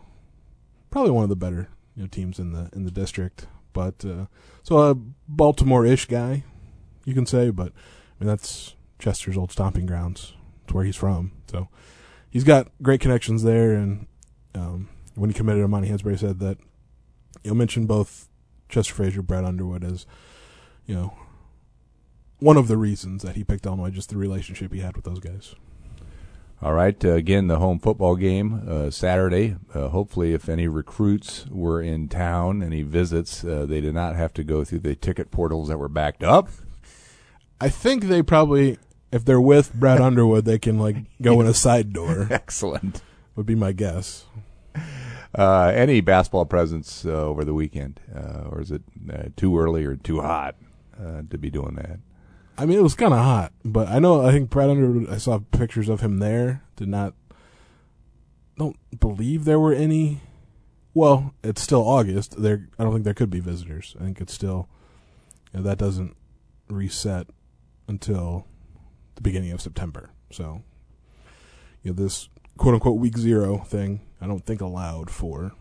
probably 0.88 1.10
one 1.10 1.24
of 1.24 1.28
the 1.28 1.34
better 1.34 1.68
you 1.96 2.04
know, 2.04 2.08
teams 2.08 2.38
in 2.38 2.52
the 2.52 2.70
in 2.72 2.84
the 2.84 2.92
district. 2.92 3.48
But 3.72 4.04
uh, 4.04 4.26
so 4.62 4.78
a 4.78 4.94
Baltimore-ish 5.26 6.06
guy, 6.06 6.44
you 7.04 7.12
can 7.12 7.26
say. 7.26 7.50
But 7.50 7.72
I 7.72 8.24
mean, 8.24 8.28
that's 8.28 8.76
Chester's 9.00 9.36
old 9.36 9.50
stomping 9.50 9.86
grounds. 9.86 10.34
It's 10.62 10.72
where 10.72 10.84
he's 10.84 10.94
from. 10.94 11.32
So 11.50 11.66
he's 12.30 12.44
got 12.44 12.68
great 12.82 13.00
connections 13.00 13.42
there, 13.42 13.72
and 13.72 14.06
um, 14.54 14.90
when 15.16 15.28
he 15.28 15.34
committed 15.34 15.68
Monty 15.68 15.88
Hansberry, 15.88 16.20
said 16.20 16.38
that 16.38 16.58
you 17.42 17.50
know, 17.50 17.56
mentioned 17.56 17.88
both 17.88 18.28
Chester 18.68 18.94
Frazier, 18.94 19.22
Brad 19.22 19.44
Underwood 19.44 19.82
as 19.82 20.06
you 20.86 20.94
know 20.94 21.12
one 22.38 22.56
of 22.56 22.68
the 22.68 22.76
reasons 22.76 23.22
that 23.22 23.36
he 23.36 23.44
picked 23.44 23.66
Illinois, 23.66 23.90
just 23.90 24.10
the 24.10 24.16
relationship 24.16 24.72
he 24.72 24.80
had 24.80 24.96
with 24.96 25.04
those 25.04 25.20
guys. 25.20 25.54
All 26.62 26.72
right. 26.72 27.02
Uh, 27.04 27.10
again, 27.10 27.48
the 27.48 27.58
home 27.58 27.78
football 27.78 28.16
game 28.16 28.66
uh, 28.66 28.90
Saturday. 28.90 29.56
Uh, 29.74 29.88
hopefully, 29.88 30.32
if 30.32 30.48
any 30.48 30.68
recruits 30.68 31.46
were 31.50 31.82
in 31.82 32.08
town, 32.08 32.62
any 32.62 32.82
visits, 32.82 33.44
uh, 33.44 33.66
they 33.68 33.80
did 33.80 33.94
not 33.94 34.16
have 34.16 34.32
to 34.34 34.44
go 34.44 34.64
through 34.64 34.78
the 34.78 34.94
ticket 34.94 35.30
portals 35.30 35.68
that 35.68 35.78
were 35.78 35.88
backed 35.88 36.24
up. 36.24 36.48
I 37.60 37.68
think 37.68 38.04
they 38.04 38.22
probably, 38.22 38.78
if 39.12 39.24
they're 39.24 39.40
with 39.40 39.74
Brad 39.74 40.00
Underwood, 40.00 40.46
they 40.46 40.58
can 40.58 40.78
like 40.78 40.96
go 41.20 41.40
in 41.42 41.46
a 41.46 41.54
side 41.66 41.92
door. 41.92 42.26
Excellent. 42.30 43.02
Would 43.34 43.46
be 43.46 43.54
my 43.54 43.72
guess. 43.72 44.24
Uh, 45.34 45.70
any 45.74 46.00
basketball 46.00 46.46
presence 46.46 47.04
uh, 47.04 47.10
over 47.10 47.44
the 47.44 47.52
weekend, 47.52 48.00
or 48.14 48.62
is 48.62 48.70
it 48.70 48.82
too 49.36 49.58
early 49.58 49.84
or 49.84 49.94
too 49.96 50.22
hot 50.22 50.56
to 50.98 51.36
be 51.36 51.50
doing 51.50 51.74
that? 51.74 51.98
I 52.58 52.64
mean, 52.64 52.78
it 52.78 52.82
was 52.82 52.94
kind 52.94 53.12
of 53.12 53.20
hot, 53.20 53.52
but 53.64 53.88
I 53.88 53.98
know 53.98 54.24
I 54.24 54.32
think 54.32 54.50
Brad 54.50 54.70
Underwood. 54.70 55.10
I 55.10 55.18
saw 55.18 55.38
pictures 55.50 55.88
of 55.88 56.00
him 56.00 56.18
there. 56.18 56.62
Did 56.76 56.88
not 56.88 57.14
don't 58.58 58.76
believe 58.98 59.44
there 59.44 59.60
were 59.60 59.72
any. 59.72 60.20
Well, 60.94 61.34
it's 61.44 61.60
still 61.60 61.86
August. 61.86 62.40
There, 62.40 62.68
I 62.78 62.84
don't 62.84 62.92
think 62.92 63.04
there 63.04 63.14
could 63.14 63.28
be 63.28 63.40
visitors. 63.40 63.94
I 64.00 64.04
think 64.04 64.20
it's 64.20 64.32
still 64.32 64.68
you 65.52 65.60
know, 65.60 65.64
that 65.64 65.78
doesn't 65.78 66.16
reset 66.68 67.26
until 67.86 68.46
the 69.14 69.20
beginning 69.20 69.52
of 69.52 69.60
September. 69.60 70.10
So, 70.30 70.62
you 71.82 71.92
know, 71.92 72.02
this 72.02 72.30
quote 72.56 72.74
unquote 72.74 72.98
week 72.98 73.18
zero 73.18 73.58
thing, 73.58 74.00
I 74.20 74.26
don't 74.26 74.44
think 74.44 74.62
allowed 74.62 75.10
for 75.10 75.52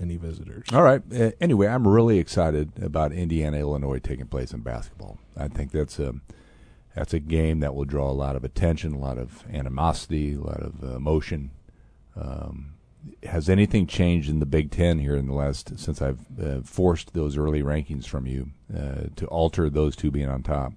any 0.00 0.16
visitors. 0.16 0.66
All 0.72 0.82
right. 0.82 1.02
Uh, 1.12 1.32
anyway, 1.40 1.66
I'm 1.66 1.86
really 1.86 2.18
excited 2.18 2.82
about 2.82 3.12
Indiana 3.12 3.58
Illinois 3.58 3.98
taking 3.98 4.26
place 4.26 4.52
in 4.52 4.60
basketball. 4.60 5.18
I 5.36 5.48
think 5.48 5.72
that's 5.72 5.98
a 5.98 6.14
that's 6.94 7.14
a 7.14 7.20
game 7.20 7.60
that 7.60 7.74
will 7.74 7.84
draw 7.84 8.10
a 8.10 8.12
lot 8.12 8.34
of 8.34 8.44
attention, 8.44 8.92
a 8.94 8.98
lot 8.98 9.18
of 9.18 9.44
animosity, 9.52 10.34
a 10.34 10.40
lot 10.40 10.60
of 10.60 10.82
uh, 10.82 10.96
emotion. 10.96 11.50
Um, 12.16 12.74
has 13.22 13.48
anything 13.48 13.86
changed 13.86 14.28
in 14.28 14.40
the 14.40 14.46
Big 14.46 14.70
Ten 14.70 14.98
here 14.98 15.14
in 15.14 15.26
the 15.26 15.32
last 15.34 15.78
since 15.78 16.02
I've 16.02 16.20
uh, 16.42 16.60
forced 16.62 17.14
those 17.14 17.36
early 17.36 17.62
rankings 17.62 18.06
from 18.06 18.26
you 18.26 18.50
uh, 18.76 19.04
to 19.16 19.26
alter 19.26 19.70
those 19.70 19.94
two 19.94 20.10
being 20.10 20.28
on 20.28 20.42
top? 20.42 20.72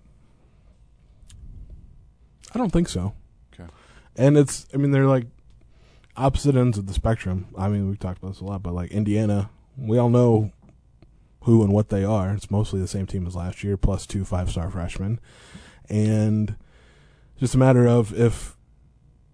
I 2.53 2.57
don't 2.57 2.71
think 2.71 2.89
so. 2.89 3.13
Okay. 3.53 3.69
And 4.15 4.37
it's, 4.37 4.67
I 4.73 4.77
mean, 4.77 4.91
they're 4.91 5.07
like 5.07 5.25
opposite 6.17 6.55
ends 6.55 6.77
of 6.77 6.87
the 6.87 6.93
spectrum. 6.93 7.47
I 7.57 7.67
mean, 7.67 7.87
we've 7.87 7.99
talked 7.99 8.19
about 8.19 8.33
this 8.33 8.41
a 8.41 8.45
lot, 8.45 8.63
but 8.63 8.73
like 8.73 8.91
Indiana, 8.91 9.49
we 9.77 9.97
all 9.97 10.09
know 10.09 10.51
who 11.41 11.63
and 11.63 11.73
what 11.73 11.89
they 11.89 12.03
are. 12.03 12.33
It's 12.33 12.51
mostly 12.51 12.79
the 12.79 12.87
same 12.87 13.07
team 13.07 13.25
as 13.25 13.35
last 13.35 13.63
year, 13.63 13.77
plus 13.77 14.05
two 14.05 14.25
five 14.25 14.49
star 14.49 14.69
freshmen. 14.69 15.19
And 15.89 16.55
just 17.39 17.55
a 17.55 17.57
matter 17.57 17.87
of 17.87 18.17
if 18.17 18.55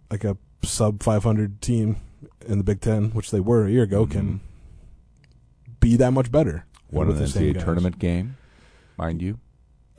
like 0.10 0.24
a 0.24 0.38
sub 0.64 1.04
500 1.04 1.62
team 1.62 1.98
in 2.46 2.58
the 2.58 2.64
Big 2.64 2.82
Ten, 2.82 3.12
which 3.12 3.32
they 3.32 3.40
were 3.40 3.66
a 3.66 3.72
year 3.72 3.84
ago, 3.84 4.06
mm-hmm. 4.06 4.12
can 4.12 4.42
be 5.80 5.96
that 5.98 6.12
much 6.12 6.32
better. 6.32 6.66
One 6.90 7.10
of 7.10 7.18
the 7.18 7.26
NCAA 7.26 7.64
tournament 7.64 8.00
game, 8.00 8.38
mind 8.98 9.22
you. 9.22 9.40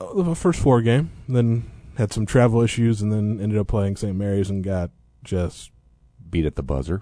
Uh, 0.01 0.23
the 0.23 0.35
first 0.35 0.59
four 0.59 0.81
game, 0.81 1.11
then 1.27 1.69
had 1.97 2.11
some 2.11 2.25
travel 2.25 2.61
issues, 2.61 3.01
and 3.01 3.11
then 3.11 3.39
ended 3.39 3.59
up 3.59 3.67
playing 3.67 3.95
St. 3.95 4.15
Mary's 4.15 4.49
and 4.49 4.63
got 4.63 4.89
just 5.23 5.69
beat 6.31 6.45
at 6.45 6.55
the 6.55 6.63
buzzer. 6.63 7.01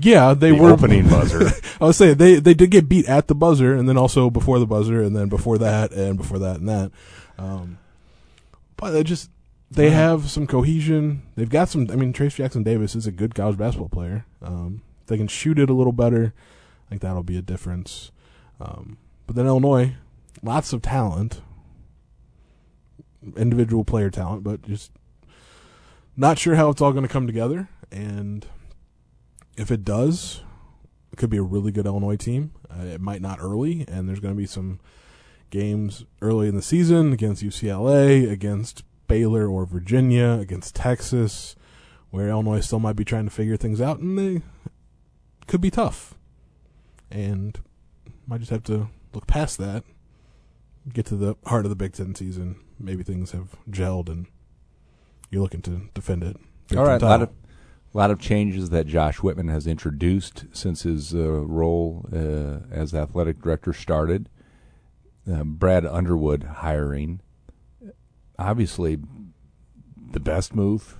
Yeah, 0.00 0.32
they 0.32 0.50
the 0.50 0.56
were 0.56 0.70
opening 0.70 1.08
buzzer. 1.10 1.50
I 1.80 1.84
was 1.84 1.96
saying 1.96 2.16
they 2.16 2.36
they 2.36 2.54
did 2.54 2.70
get 2.70 2.88
beat 2.88 3.06
at 3.06 3.28
the 3.28 3.34
buzzer, 3.34 3.74
and 3.74 3.88
then 3.88 3.96
also 3.96 4.30
before 4.30 4.58
the 4.58 4.66
buzzer, 4.66 5.02
and 5.02 5.14
then 5.14 5.28
before 5.28 5.58
that, 5.58 5.92
and 5.92 6.16
before 6.16 6.38
that, 6.38 6.56
and 6.56 6.68
that. 6.68 6.90
Um, 7.38 7.78
but 8.76 8.92
they 8.92 9.02
just 9.04 9.30
they 9.70 9.90
have 9.90 10.30
some 10.30 10.46
cohesion. 10.46 11.22
They've 11.36 11.48
got 11.48 11.68
some. 11.68 11.88
I 11.90 11.96
mean, 11.96 12.12
Trayce 12.12 12.36
Jackson 12.36 12.62
Davis 12.62 12.94
is 12.94 13.06
a 13.06 13.12
good 13.12 13.34
college 13.34 13.58
basketball 13.58 13.88
player. 13.88 14.24
Um, 14.40 14.82
they 15.06 15.16
can 15.16 15.28
shoot 15.28 15.58
it 15.58 15.68
a 15.68 15.74
little 15.74 15.92
better. 15.92 16.32
I 16.86 16.90
think 16.90 17.02
that'll 17.02 17.22
be 17.22 17.38
a 17.38 17.42
difference. 17.42 18.10
Um, 18.60 18.98
but 19.26 19.36
then 19.36 19.46
Illinois, 19.46 19.94
lots 20.42 20.72
of 20.72 20.82
talent, 20.82 21.40
individual 23.36 23.84
player 23.84 24.10
talent, 24.10 24.44
but 24.44 24.62
just 24.62 24.90
not 26.16 26.38
sure 26.38 26.54
how 26.54 26.70
it's 26.70 26.80
all 26.80 26.92
going 26.92 27.06
to 27.06 27.12
come 27.12 27.26
together, 27.26 27.68
and 27.90 28.46
if 29.56 29.70
it 29.70 29.84
does, 29.84 30.42
it 31.12 31.16
could 31.16 31.30
be 31.30 31.36
a 31.36 31.42
really 31.42 31.72
good 31.72 31.86
Illinois 31.86 32.16
team. 32.16 32.52
Uh, 32.70 32.84
it 32.84 33.00
might 33.00 33.22
not 33.22 33.38
early, 33.40 33.84
and 33.88 34.08
there's 34.08 34.20
going 34.20 34.34
to 34.34 34.38
be 34.38 34.46
some 34.46 34.80
games 35.50 36.04
early 36.20 36.48
in 36.48 36.56
the 36.56 36.62
season 36.62 37.12
against 37.12 37.42
UCLA, 37.42 38.30
against 38.30 38.82
Baylor 39.06 39.48
or 39.48 39.64
Virginia, 39.64 40.38
against 40.40 40.74
Texas, 40.74 41.54
where 42.10 42.28
Illinois 42.28 42.60
still 42.60 42.80
might 42.80 42.96
be 42.96 43.04
trying 43.04 43.24
to 43.24 43.30
figure 43.30 43.56
things 43.56 43.80
out, 43.80 43.98
and 43.98 44.18
they 44.18 44.42
could 45.46 45.60
be 45.60 45.70
tough. 45.70 46.14
And 47.10 47.58
might 48.26 48.40
just 48.40 48.50
have 48.50 48.64
to 48.64 48.88
look 49.12 49.26
past 49.26 49.58
that, 49.58 49.84
get 50.92 51.06
to 51.06 51.16
the 51.16 51.36
heart 51.46 51.66
of 51.66 51.70
the 51.70 51.76
Big 51.76 51.92
Ten 51.92 52.14
season. 52.14 52.56
Maybe 52.78 53.02
things 53.02 53.30
have 53.30 53.56
gelled 53.70 54.08
and 54.08 54.26
you're 55.34 55.42
looking 55.42 55.62
to 55.62 55.90
defend 55.94 56.22
it. 56.22 56.36
All 56.76 56.84
right, 56.86 57.02
a 57.02 57.04
lot 57.04 57.22
of 57.22 57.30
a 57.92 57.98
lot 57.98 58.10
of 58.10 58.20
changes 58.20 58.70
that 58.70 58.86
Josh 58.86 59.16
Whitman 59.16 59.48
has 59.48 59.66
introduced 59.66 60.44
since 60.52 60.82
his 60.82 61.14
uh, 61.14 61.18
role 61.18 62.06
uh, 62.12 62.60
as 62.72 62.94
athletic 62.94 63.42
director 63.42 63.72
started. 63.72 64.28
Uh, 65.30 65.42
Brad 65.44 65.84
Underwood 65.84 66.44
hiring, 66.44 67.20
obviously, 68.38 68.98
the 70.12 70.20
best 70.20 70.54
move 70.54 70.98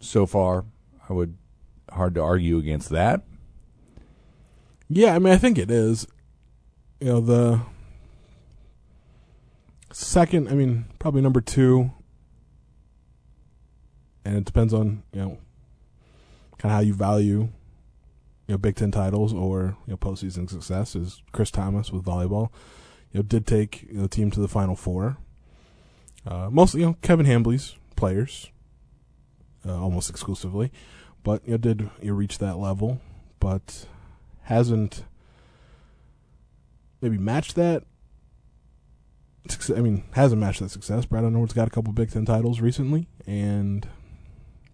so 0.00 0.24
far. 0.24 0.64
I 1.08 1.12
would 1.12 1.36
hard 1.90 2.14
to 2.14 2.22
argue 2.22 2.58
against 2.58 2.90
that. 2.90 3.22
Yeah, 4.88 5.14
I 5.14 5.18
mean, 5.18 5.32
I 5.32 5.38
think 5.38 5.58
it 5.58 5.70
is. 5.70 6.06
You 7.00 7.08
know, 7.08 7.20
the 7.20 7.60
second, 9.92 10.48
I 10.48 10.52
mean, 10.52 10.84
probably 10.98 11.22
number 11.22 11.40
two 11.40 11.92
and 14.24 14.36
it 14.36 14.44
depends 14.44 14.74
on 14.74 15.02
you 15.12 15.20
know 15.20 15.38
kind 16.58 16.72
of 16.72 16.76
how 16.76 16.80
you 16.80 16.94
value 16.94 17.48
you 18.50 18.54
know 18.54 18.58
Big 18.58 18.76
Ten 18.76 18.90
titles 18.90 19.32
or 19.32 19.76
you 19.86 19.92
know 19.92 19.96
postseason 19.96 20.50
success. 20.50 20.96
Is 20.96 21.22
Chris 21.32 21.52
Tamas 21.52 21.92
with 21.92 22.04
volleyball, 22.04 22.50
you 23.12 23.18
know, 23.18 23.22
did 23.22 23.46
take 23.46 23.86
you 23.88 23.98
know, 23.98 24.02
the 24.02 24.08
team 24.08 24.30
to 24.32 24.40
the 24.40 24.48
Final 24.48 24.74
Four. 24.74 25.18
Uh, 26.26 26.50
mostly, 26.50 26.80
you 26.80 26.86
know, 26.86 26.96
Kevin 27.00 27.26
Hambly's 27.26 27.76
players, 27.96 28.50
uh, 29.64 29.80
almost 29.80 30.10
exclusively, 30.10 30.72
but 31.22 31.44
you 31.44 31.52
know, 31.52 31.58
did 31.58 31.90
you 32.02 32.10
know, 32.10 32.14
reach 32.14 32.38
that 32.38 32.56
level, 32.58 33.00
but 33.38 33.86
hasn't 34.42 35.04
maybe 37.00 37.18
matched 37.18 37.54
that. 37.54 37.84
I 39.74 39.80
mean, 39.80 40.02
hasn't 40.12 40.40
matched 40.40 40.60
that 40.60 40.70
success. 40.70 41.06
Brad 41.06 41.24
Underwood's 41.24 41.54
got 41.54 41.68
a 41.68 41.70
couple 41.70 41.92
Big 41.92 42.10
Ten 42.10 42.26
titles 42.26 42.60
recently, 42.60 43.06
and 43.26 43.88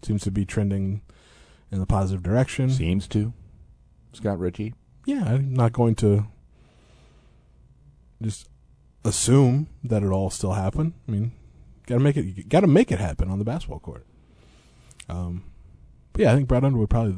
seems 0.01 0.23
to 0.23 0.31
be 0.31 0.45
trending 0.45 1.01
in 1.71 1.79
the 1.79 1.85
positive 1.85 2.23
direction. 2.23 2.69
Seems 2.69 3.07
to. 3.09 3.33
Scott 4.13 4.39
Richey. 4.39 4.73
Yeah, 5.05 5.23
I'm 5.25 5.53
not 5.53 5.73
going 5.73 5.95
to 5.95 6.27
just 8.21 8.49
assume 9.03 9.67
that 9.83 10.03
it 10.03 10.07
all 10.07 10.29
still 10.29 10.53
happen. 10.53 10.93
I 11.07 11.11
mean, 11.11 11.31
gotta 11.85 12.01
make 12.01 12.17
it 12.17 12.49
gotta 12.49 12.67
make 12.67 12.91
it 12.91 12.99
happen 12.99 13.29
on 13.29 13.39
the 13.39 13.45
basketball 13.45 13.79
court. 13.79 14.05
Um, 15.09 15.43
but 16.13 16.23
yeah, 16.23 16.31
I 16.31 16.35
think 16.35 16.47
Brad 16.47 16.63
Underwood 16.63 16.81
would 16.81 16.89
probably 16.89 17.15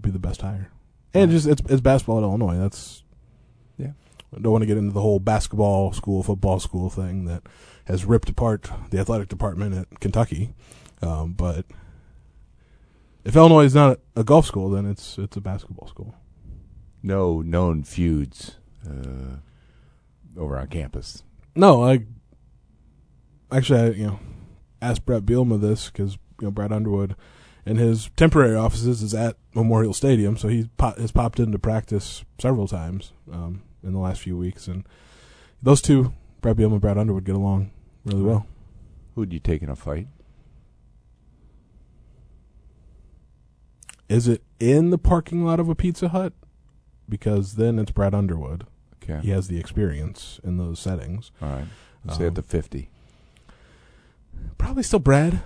be 0.00 0.10
the 0.10 0.18
best 0.18 0.42
hire. 0.42 0.70
And 1.14 1.30
just 1.30 1.46
it's 1.46 1.62
it's 1.68 1.80
basketball 1.80 2.18
at 2.18 2.24
Illinois. 2.24 2.58
That's 2.58 3.02
yeah. 3.78 3.92
I 4.34 4.40
don't 4.40 4.52
want 4.52 4.62
to 4.62 4.66
get 4.66 4.76
into 4.76 4.92
the 4.92 5.00
whole 5.00 5.20
basketball 5.20 5.92
school, 5.92 6.22
football 6.22 6.60
school 6.60 6.90
thing 6.90 7.26
that 7.26 7.42
has 7.86 8.04
ripped 8.04 8.28
apart 8.28 8.68
the 8.90 8.98
athletic 8.98 9.28
department 9.28 9.74
at 9.74 10.00
Kentucky. 10.00 10.54
Um, 11.02 11.32
but 11.32 11.66
if 13.26 13.34
Illinois 13.34 13.64
is 13.64 13.74
not 13.74 13.98
a 14.14 14.22
golf 14.22 14.46
school, 14.46 14.70
then 14.70 14.86
it's 14.86 15.18
it's 15.18 15.36
a 15.36 15.40
basketball 15.40 15.88
school. 15.88 16.14
No 17.02 17.42
known 17.42 17.82
feuds 17.82 18.56
uh, 18.88 19.38
over 20.38 20.56
on 20.56 20.68
campus. 20.68 21.24
No, 21.56 21.84
I 21.84 22.04
actually 23.50 23.80
I 23.80 23.88
you 23.88 24.06
know 24.06 24.18
asked 24.80 25.04
Bret 25.04 25.26
Bielema 25.26 25.60
this 25.60 25.90
because 25.90 26.14
you 26.40 26.46
know 26.46 26.50
Brad 26.52 26.72
Underwood 26.72 27.16
and 27.66 27.78
his 27.78 28.10
temporary 28.16 28.54
offices 28.54 29.02
is 29.02 29.12
at 29.12 29.36
Memorial 29.54 29.92
Stadium, 29.92 30.36
so 30.36 30.46
he 30.46 30.70
po- 30.76 30.94
has 30.96 31.10
popped 31.10 31.40
into 31.40 31.58
practice 31.58 32.24
several 32.38 32.68
times 32.68 33.12
um, 33.32 33.62
in 33.82 33.92
the 33.92 33.98
last 33.98 34.20
few 34.20 34.38
weeks, 34.38 34.68
and 34.68 34.86
those 35.60 35.82
two, 35.82 36.12
Bret 36.40 36.56
Bielema 36.56 36.72
and 36.72 36.80
Brad 36.80 36.96
Underwood, 36.96 37.24
get 37.24 37.34
along 37.34 37.72
really 38.04 38.22
well. 38.22 38.46
Who'd 39.16 39.32
you 39.32 39.40
take 39.40 39.62
in 39.62 39.68
a 39.68 39.74
fight? 39.74 40.06
Is 44.08 44.28
it 44.28 44.42
in 44.60 44.90
the 44.90 44.98
parking 44.98 45.44
lot 45.44 45.58
of 45.60 45.68
a 45.68 45.74
Pizza 45.74 46.08
Hut? 46.08 46.32
Because 47.08 47.54
then 47.54 47.78
it's 47.78 47.90
Brad 47.90 48.14
Underwood. 48.14 48.66
Okay. 49.02 49.20
He 49.22 49.30
has 49.30 49.48
the 49.48 49.58
experience 49.58 50.40
in 50.44 50.56
those 50.56 50.78
settings. 50.80 51.30
All 51.40 51.48
right. 51.48 51.66
Let's 52.04 52.18
say 52.18 52.24
Um, 52.24 52.28
at 52.28 52.34
the 52.36 52.42
50. 52.42 52.90
Probably 54.58 54.82
still 54.82 54.98
Brad. 54.98 55.42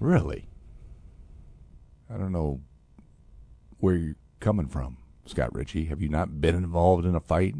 Really? 0.00 0.46
I 2.10 2.16
don't 2.16 2.32
know 2.32 2.60
where 3.80 3.94
you're 3.96 4.16
coming 4.40 4.66
from, 4.68 4.96
Scott 5.26 5.54
Richey. 5.54 5.86
Have 5.86 6.00
you 6.00 6.08
not 6.08 6.40
been 6.40 6.54
involved 6.54 7.04
in 7.04 7.14
a 7.14 7.20
fight? 7.20 7.54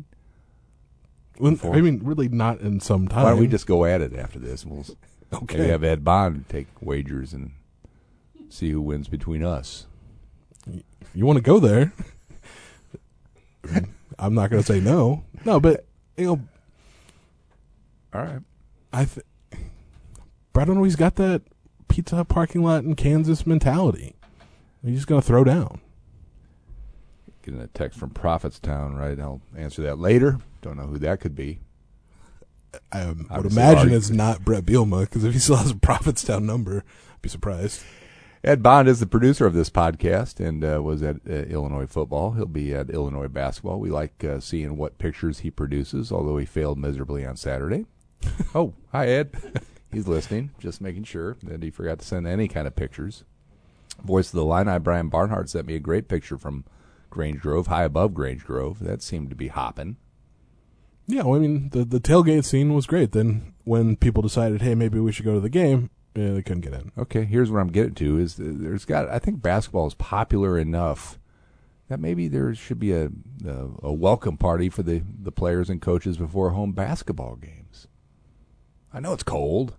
Before. 1.41 1.75
I 1.75 1.81
mean, 1.81 2.01
really 2.03 2.29
not 2.29 2.61
in 2.61 2.81
some 2.81 3.07
time. 3.09 3.25
Why 3.25 3.31
don't 3.31 3.41
we 3.41 3.47
just 3.47 3.67
go 3.67 3.85
at 3.85 4.01
it 4.01 4.15
after 4.15 4.39
this? 4.39 4.65
We'll 4.65 4.85
okay? 5.33 5.69
have 5.69 5.85
Ed 5.85 6.05
Bond 6.05 6.49
take 6.49 6.67
wagers 6.81 7.33
and 7.33 7.53
see 8.49 8.71
who 8.71 8.81
wins 8.81 9.09
between 9.09 9.45
us. 9.45 9.87
If 11.11 11.17
you 11.17 11.27
want 11.27 11.37
to 11.37 11.43
go 11.43 11.59
there, 11.59 11.93
I'm 14.19 14.35
not 14.35 14.51
going 14.51 14.63
to 14.63 14.67
say 14.67 14.81
no. 14.81 15.25
No, 15.45 15.61
but 15.61 15.87
you 16.17 16.27
know, 16.27 16.41
All 18.15 18.23
right. 18.23 18.41
I 18.93 19.05
th- 19.05 19.27
Brad 20.53 20.69
always 20.69 20.97
got 20.97 21.17
that 21.17 21.43
Pizza 21.89 22.17
Hut 22.17 22.29
parking 22.29 22.63
lot 22.63 22.85
in 22.85 22.95
Kansas 22.97 23.47
mentality. 23.47 24.15
He's 24.85 24.97
just 24.97 25.07
going 25.07 25.21
to 25.21 25.27
throw 25.27 25.45
down. 25.45 25.81
Getting 27.43 27.61
a 27.61 27.67
text 27.69 27.99
from 27.99 28.11
Prophetstown, 28.11 28.99
right? 28.99 29.19
I'll 29.19 29.41
answer 29.57 29.83
that 29.83 29.99
later. 29.99 30.39
Don't 30.63 30.77
know 30.77 30.87
who 30.87 30.99
that 30.99 31.21
could 31.21 31.35
be. 31.35 31.61
I 32.93 33.03
um, 33.03 33.27
would 33.31 33.47
imagine 33.51 33.93
it's 33.93 34.11
not 34.11 34.45
Bret 34.45 34.65
Bielema 34.65 35.03
because 35.03 35.25
if 35.25 35.33
he 35.33 35.39
still 35.39 35.57
has 35.57 35.71
a 35.71 35.75
Prophetstown 35.75 36.43
number, 36.43 36.85
I'd 37.15 37.23
be 37.23 37.29
surprised. 37.29 37.83
Ed 38.45 38.63
Bond 38.63 38.89
is 38.89 39.01
the 39.01 39.07
producer 39.07 39.47
of 39.47 39.55
this 39.55 39.69
podcast 39.69 40.39
and 40.39 40.65
uh, 40.65 40.81
was 40.83 41.03
at 41.03 41.17
uh, 41.29 41.33
Illinois 41.33 41.87
football. 41.87 42.33
He'll 42.33 42.47
be 42.47 42.73
at 42.73 42.91
Illinois 42.91 43.27
basketball. 43.27 43.81
We 43.81 43.91
like 43.91 44.23
uh, 44.23 44.39
seeing 44.39 44.77
what 44.77 44.99
pictures 44.99 45.41
he 45.41 45.51
produces, 45.51 46.13
although 46.13 46.37
he 46.37 46.47
failed 46.47 46.79
miserably 46.79 47.27
on 47.27 47.37
Saturday. 47.37 47.87
oh, 48.55 48.75
hi, 48.93 49.09
Ed. 49.09 49.63
He's 49.93 50.07
listening, 50.07 50.51
just 50.59 50.81
making 50.81 51.05
sure 51.05 51.37
that 51.43 51.63
he 51.63 51.71
forgot 51.71 51.99
to 51.99 52.05
send 52.05 52.27
any 52.27 52.47
kind 52.47 52.67
of 52.67 52.77
pictures. 52.77 53.25
Voice 54.05 54.29
of 54.29 54.35
the 54.35 54.45
line, 54.45 54.69
I 54.69 54.79
Brian 54.79 55.09
Barnhart 55.09 55.49
sent 55.49 55.67
me 55.67 55.75
a 55.75 55.81
great 55.81 56.09
picture 56.09 56.39
from 56.39 56.65
Grange 57.11 57.41
Grove, 57.41 57.67
high 57.69 57.85
above 57.85 58.15
Grange 58.15 58.45
Grove. 58.45 58.81
That 58.81 59.03
seemed 59.03 59.31
to 59.31 59.37
be 59.37 59.49
hopping. 59.49 59.97
Yeah, 61.07 61.23
well, 61.23 61.37
I 61.37 61.39
mean, 61.39 61.71
the 61.71 61.87
the 61.87 62.01
tailgate 62.01 62.45
scene 62.45 62.75
was 62.75 62.87
great. 62.87 63.13
Then 63.13 63.55
when 63.65 63.97
people 63.97 64.23
decided, 64.23 64.61
hey, 64.61 64.75
maybe 64.75 65.01
we 65.01 65.11
should 65.11 65.25
go 65.25 65.35
to 65.35 65.41
the 65.41 65.49
game, 65.49 65.89
yeah, 66.19 66.33
they 66.33 66.43
couldn't 66.43 66.63
get 66.63 66.75
in. 66.75 66.91
Okay, 66.99 67.25
here's 67.25 67.51
what 67.51 67.61
I'm 67.61 67.69
getting 67.69 67.95
to: 67.95 68.19
is 68.19 68.37
there's 68.39 68.85
got 68.85 69.09
I 69.09 69.19
think 69.19 69.41
basketball 69.41 69.87
is 69.87 69.95
popular 69.95 70.59
enough 70.59 71.19
that 71.89 72.01
maybe 72.01 72.27
there 72.27 72.55
should 72.55 72.81
be 72.81 72.93
a 72.93 73.11
a, 73.47 73.69
a 73.85 73.93
welcome 73.93 74.37
party 74.37 74.69
for 74.69 74.83
the 74.83 75.03
the 75.23 75.31
players 75.31 75.71
and 75.71 75.81
coaches 75.81 76.17
before 76.17 76.51
home 76.51 76.73
basketball 76.73 77.37
games. 77.37 77.87
I 78.93 78.99
know 79.01 79.13
it's 79.13 79.23
cold. 79.23 79.77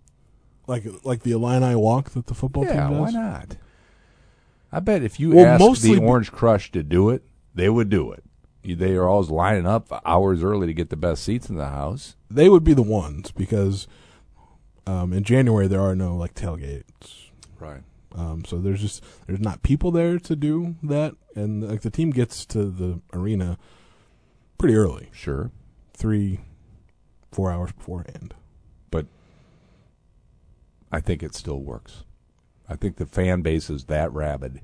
Like 0.66 0.86
like 1.04 1.24
the 1.24 1.32
Illini 1.32 1.76
walk 1.76 2.12
that 2.12 2.28
the 2.28 2.34
football 2.34 2.64
yeah, 2.64 2.88
team 2.88 2.92
does. 2.92 3.14
why 3.14 3.22
not? 3.22 3.58
I 4.72 4.80
bet 4.80 5.04
if 5.04 5.20
you 5.20 5.32
Well, 5.32 5.46
asked 5.46 5.60
mostly 5.60 5.96
the 5.96 6.06
Orange 6.06 6.32
Krush 6.32 6.72
to 6.72 6.84
do 6.84 7.10
it, 7.10 7.24
they 7.54 7.70
would 7.70 7.90
do 7.90 8.12
it. 8.12 8.24
They 8.64 8.94
are 8.96 9.08
always 9.08 9.30
lining 9.30 9.66
up 9.66 9.88
hours 10.06 10.44
early 10.44 10.68
to 10.68 10.74
get 10.74 10.90
the 10.90 10.96
best 10.96 11.24
seats 11.24 11.50
in 11.50 11.56
the 11.56 11.70
house. 11.70 12.16
They 12.30 12.50
would 12.50 12.64
be 12.64 12.74
the 12.74 12.84
ones 12.84 13.32
because 13.32 13.88
um, 14.88 15.14
in 15.14 15.24
January 15.24 15.68
there 15.68 15.82
are 15.82 15.96
no 15.96 16.16
like 16.16 16.34
tailgates. 16.34 17.30
Right. 17.60 17.82
Um, 18.16 18.44
so 18.46 18.58
there's 18.58 18.82
just 18.82 19.04
there's 19.28 19.40
not 19.40 19.62
people 19.64 19.92
there 19.92 20.18
to 20.20 20.36
do 20.36 20.76
that, 20.84 21.14
and 21.36 21.68
like 21.70 21.82
the 21.82 21.92
team 21.92 22.10
gets 22.12 22.46
to 22.48 22.66
the 22.66 23.02
arena 23.14 23.58
pretty 24.58 24.76
early, 24.76 25.10
Sure. 25.14 25.52
three, 25.94 26.40
four 27.32 27.52
hours 27.52 27.72
beforehand. 27.72 28.34
but 28.92 29.06
I 30.92 31.00
think 31.00 31.22
it 31.22 31.36
still 31.36 31.60
works. 31.62 32.04
I 32.68 32.76
think 32.76 32.98
the 32.98 33.06
fan 33.06 33.42
base 33.42 33.70
is 33.70 33.86
that 33.86 34.12
rabid 34.14 34.62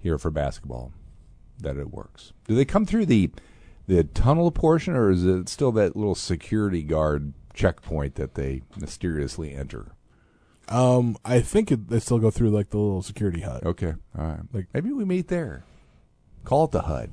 here 0.00 0.18
for 0.18 0.30
basketball 0.30 0.92
that 1.60 1.76
it 1.76 1.92
works. 1.92 2.32
Do 2.46 2.54
they 2.54 2.64
come 2.64 2.86
through 2.86 3.06
the 3.06 3.30
the 3.86 4.04
tunnel 4.04 4.50
portion, 4.50 4.94
or 4.94 5.10
is 5.10 5.24
it 5.24 5.48
still 5.48 5.72
that 5.72 5.96
little 5.96 6.14
security 6.14 6.82
guard 6.82 7.32
checkpoint 7.58 8.14
that 8.14 8.34
they 8.34 8.62
mysteriously 8.78 9.52
enter? 9.52 9.92
Um, 10.68 11.16
I 11.24 11.40
think 11.40 11.72
it, 11.72 11.88
they 11.88 11.98
still 11.98 12.18
go 12.18 12.30
through 12.30 12.50
like 12.50 12.70
the 12.70 12.78
little 12.78 13.02
security 13.02 13.40
hut. 13.40 13.64
Okay, 13.64 13.94
all 14.16 14.24
right. 14.24 14.40
Like- 14.52 14.66
maybe 14.72 14.92
we 14.92 15.04
meet 15.04 15.28
there. 15.28 15.64
Call 16.44 16.64
it 16.64 16.70
the 16.70 16.82
HUD. 16.82 17.10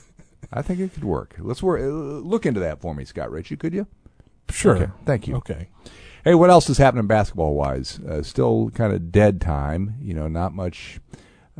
I 0.52 0.62
think 0.62 0.80
it 0.80 0.92
could 0.94 1.04
work. 1.04 1.36
Let's 1.38 1.62
work. 1.62 1.80
uh, 1.80 1.84
Look 1.84 2.46
into 2.46 2.60
that 2.60 2.80
for 2.80 2.94
me, 2.94 3.04
Scott 3.04 3.30
Richey. 3.30 3.56
Could 3.56 3.74
you? 3.74 3.86
Sure. 4.50 4.76
Okay, 4.76 4.92
thank 5.04 5.28
you. 5.28 5.36
Okay. 5.36 5.68
Hey, 6.24 6.34
what 6.34 6.50
else 6.50 6.68
is 6.70 6.78
happening 6.78 7.06
basketball 7.06 7.54
wise? 7.54 7.98
Uh, 8.00 8.22
still 8.22 8.70
kind 8.74 8.92
of 8.92 9.10
dead 9.12 9.40
time. 9.40 9.94
You 10.00 10.14
know, 10.14 10.28
not 10.28 10.52
much. 10.54 11.00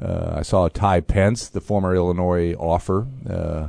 Uh, 0.01 0.35
I 0.37 0.42
saw 0.42 0.68
Ty 0.68 1.01
Pence, 1.01 1.49
the 1.49 1.61
former 1.61 1.95
Illinois 1.95 2.55
offer, 2.55 3.07
uh, 3.29 3.68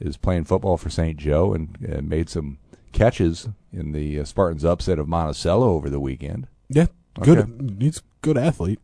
is 0.00 0.16
playing 0.16 0.44
football 0.44 0.76
for 0.76 0.90
St. 0.90 1.16
Joe 1.18 1.54
and 1.54 1.76
uh, 1.92 2.00
made 2.02 2.28
some 2.28 2.58
catches 2.92 3.48
in 3.72 3.92
the 3.92 4.20
uh, 4.20 4.24
Spartans' 4.24 4.64
upset 4.64 4.98
of 4.98 5.08
Monticello 5.08 5.70
over 5.70 5.88
the 5.90 6.00
weekend. 6.00 6.46
Yeah. 6.68 6.86
Good. 7.20 7.38
Okay. 7.38 7.74
He's 7.78 8.02
good 8.22 8.38
athlete. 8.38 8.80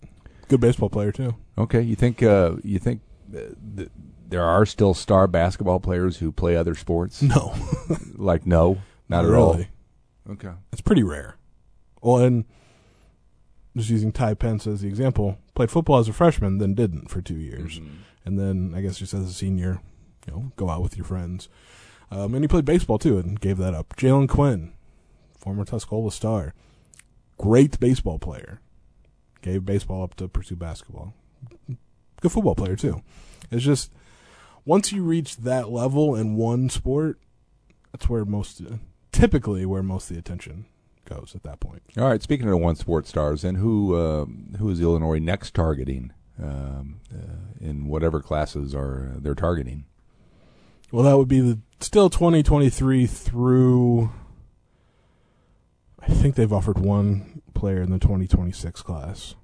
Good 0.49 0.61
baseball 0.61 0.89
player 0.91 1.13
too. 1.13 1.35
Okay, 1.57 1.81
you 1.83 1.95
think 1.97 2.23
uh, 2.23 2.57
you 2.63 2.79
think 2.79 3.01
uh, 3.35 3.41
th- 3.77 3.91
there 4.29 4.43
are 4.45 4.65
still 4.67 4.95
star 4.95 5.27
basketball 5.27 5.81
players 5.81 6.19
who 6.19 6.33
play 6.33 6.57
other 6.57 6.75
sports? 6.75 7.23
No, 7.23 7.55
like 8.17 8.47
no, 8.47 8.79
not 9.09 9.25
at 9.25 9.31
really. 9.31 9.69
all. 10.27 10.33
Okay. 10.33 10.51
It's 10.73 10.81
pretty 10.83 11.03
rare. 11.03 11.37
Well, 12.03 12.19
and 12.19 12.45
just 13.77 13.91
using 13.91 14.13
Ty 14.13 14.35
Pence 14.35 14.67
as 14.67 14.81
the 14.83 14.89
example, 14.89 15.39
played 15.55 15.71
football 15.71 15.99
as 15.99 16.09
a 16.09 16.13
freshman, 16.13 16.59
then 16.59 16.75
didn't 16.75 17.11
for 17.11 17.21
two 17.21 17.37
years, 17.39 17.79
Mm-hmm. 17.79 17.95
and 18.25 18.39
then 18.39 18.73
I 18.77 18.81
guess 18.83 18.99
just 18.99 19.15
as 19.15 19.29
a 19.29 19.33
senior, 19.33 19.81
you 20.27 20.33
know, 20.33 20.53
go 20.57 20.69
out 20.71 20.83
with 20.83 20.97
your 20.97 21.05
friends. 21.07 21.49
Um, 22.11 22.35
and 22.35 22.43
he 22.43 22.49
played 22.49 22.65
baseball 22.65 22.99
too, 22.99 23.19
and 23.19 23.41
gave 23.41 23.59
that 23.59 23.75
up. 23.75 23.97
Jalen 23.97 24.29
Quinn, 24.29 24.73
former 25.37 25.65
Tuscola 25.65 26.13
star, 26.13 26.55
great 27.37 27.79
baseball 27.79 28.19
player, 28.19 28.61
gave 29.43 29.65
baseball 29.65 30.03
up 30.03 30.15
to 30.17 30.29
pursue 30.29 30.57
basketball. 30.57 31.15
Good 32.21 32.33
football 32.33 32.55
player 32.55 32.77
too. 32.77 33.03
It's 33.51 33.65
just 33.65 33.93
once 34.65 34.93
you 34.93 35.03
reach 35.03 35.37
that 35.39 35.71
level 35.71 36.15
in 36.15 36.37
one 36.37 36.69
sport, 36.69 37.19
that's 37.93 38.09
where 38.09 38.25
most, 38.25 38.61
typically, 39.13 39.65
where 39.65 39.83
most 39.83 40.11
of 40.11 40.17
the 40.17 40.21
attention 40.21 40.67
goes 41.05 41.33
at 41.35 41.43
that 41.45 41.61
point. 41.61 41.83
All 41.97 42.09
right. 42.09 42.23
Speaking 42.23 42.49
of 42.49 42.59
one 42.59 42.77
sports 42.77 43.09
stars, 43.09 43.45
and 43.45 43.57
who 43.59 43.95
uh, 43.95 44.27
who 44.59 44.69
is 44.69 44.81
Illinois 44.81 45.19
next 45.19 45.55
targeting 45.55 46.13
um, 46.43 47.01
uh, 47.15 47.65
in 47.65 47.87
whatever 47.87 48.21
classes 48.21 48.75
are 48.75 49.13
uh, 49.15 49.21
they're 49.21 49.35
targeting? 49.35 49.85
Well, 50.91 51.05
that 51.05 51.19
would 51.19 51.29
be 51.29 51.41
the 51.41 51.59
still 51.81 52.09
2023 52.09 53.07
through. 53.07 54.11
I 56.01 56.07
think 56.07 56.35
they've 56.35 56.53
offered 56.53 56.79
one 56.79 57.43
player 57.53 57.83
in 57.83 57.91
the 57.91 57.99
2026 57.99 58.81
class, 58.81 59.35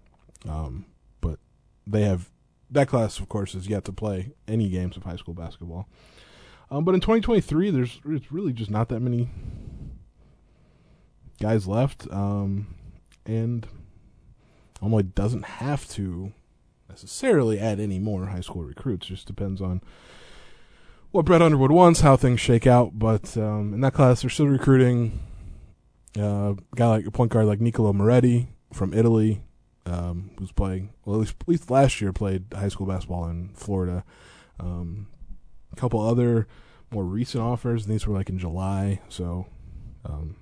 um, 0.49 0.87
but 1.21 1.39
they 1.87 2.03
have 2.03 2.31
that 2.71 2.89
class, 2.89 3.19
of 3.19 3.29
course, 3.29 3.55
is 3.55 3.69
yet 3.69 3.85
to 3.85 3.93
play 3.93 4.33
any 4.49 4.71
games 4.71 4.97
of 4.97 5.03
high 5.03 5.17
school 5.17 5.35
basketball. 5.35 5.87
Um, 6.71 6.83
but 6.85 6.95
in 6.95 7.03
2023, 7.03 7.71
there's 7.71 8.01
it's 8.07 8.33
really 8.33 8.55
just 8.55 8.71
not 8.71 8.89
that 8.89 9.01
many 9.01 9.29
guys 11.43 11.69
left, 11.69 12.11
um, 12.11 12.75
and 13.27 13.67
Illinois 14.81 15.03
doesn't 15.03 15.45
have 15.45 15.87
to 15.91 16.33
necessarily 16.89 17.61
add 17.61 17.81
any 17.81 17.99
more 17.99 18.27
high 18.27 18.41
school 18.41 18.63
recruits. 18.63 19.09
Just 19.09 19.27
depends 19.27 19.61
on 19.61 19.83
what 21.15 21.25
Brett 21.25 21.43
Underwood 21.43 21.71
wants, 21.71 22.01
how 22.01 22.17
things 22.17 22.41
shake 22.41 22.67
out. 22.67 22.99
But 22.99 23.37
um, 23.37 23.73
in 23.73 23.81
that 23.83 23.95
class, 23.95 24.23
they're 24.23 24.31
still 24.31 24.49
recruiting 24.49 25.21
uh, 26.19 26.55
a 26.55 26.57
guy 26.75 26.89
like 26.89 27.07
a 27.07 27.13
point 27.13 27.31
guard 27.31 27.47
like 27.47 27.61
Nicolo 27.61 27.93
Moretti 27.93 28.49
from 28.73 28.93
Italy, 28.93 29.41
um, 29.87 30.33
who's 30.37 30.51
playing 30.51 30.93
well 31.05 31.15
at 31.15 31.21
least, 31.21 31.37
at 31.41 31.49
least 31.49 31.71
last 31.71 32.01
year 32.01 32.13
played 32.13 32.47
high 32.53 32.67
school 32.67 32.89
basketball 32.89 33.29
in 33.29 33.51
Florida. 33.55 34.03
Um, 34.59 35.07
a 35.73 35.77
couple 35.77 36.01
other 36.01 36.49
more 36.91 37.05
recent 37.05 37.45
offers, 37.45 37.85
and 37.85 37.95
these 37.95 38.09
were 38.09 38.15
like 38.15 38.29
in 38.29 38.41
July. 38.41 39.01
So, 39.09 39.47
um, 40.05 40.35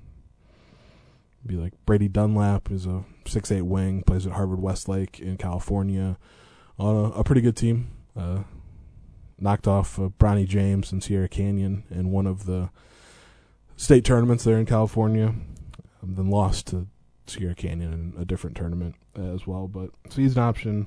be 1.45 1.57
like 1.57 1.75
Brady 1.85 2.09
Dunlap 2.09 2.71
is 2.71 2.87
a 2.87 3.05
six 3.27 3.53
eight 3.53 3.67
wing, 3.67 4.05
plays 4.05 4.27
at 4.27 4.33
Harvard 4.33 4.63
Westlake 4.63 5.21
in 5.21 5.37
California, 5.37 6.17
on 6.79 6.97
a, 6.97 7.09
a 7.11 7.25
pretty 7.25 7.43
good 7.43 7.57
team. 7.57 7.91
Uh, 8.17 8.45
knocked 9.42 9.66
off 9.66 9.98
uh, 9.98 10.09
Bronny 10.18 10.46
James 10.46 10.92
and 10.92 11.02
Sierra 11.02 11.28
Canyon 11.28 11.85
in 11.90 12.11
one 12.11 12.26
of 12.26 12.46
the 12.46 12.70
state 13.76 14.05
tournaments 14.05 14.44
there 14.44 14.59
in 14.59 14.66
California, 14.66 15.35
um, 16.02 16.14
then 16.14 16.31
lost 16.31 16.68
to 16.68 16.87
Sierra 17.26 17.55
Canyon 17.55 17.92
in 17.92 18.20
a 18.20 18.24
different 18.24 18.57
tournament 18.57 18.94
as 19.16 19.46
well. 19.46 19.68
But 19.68 19.90
so 20.09 20.20
he's 20.20 20.37
an 20.37 20.42
option. 20.42 20.87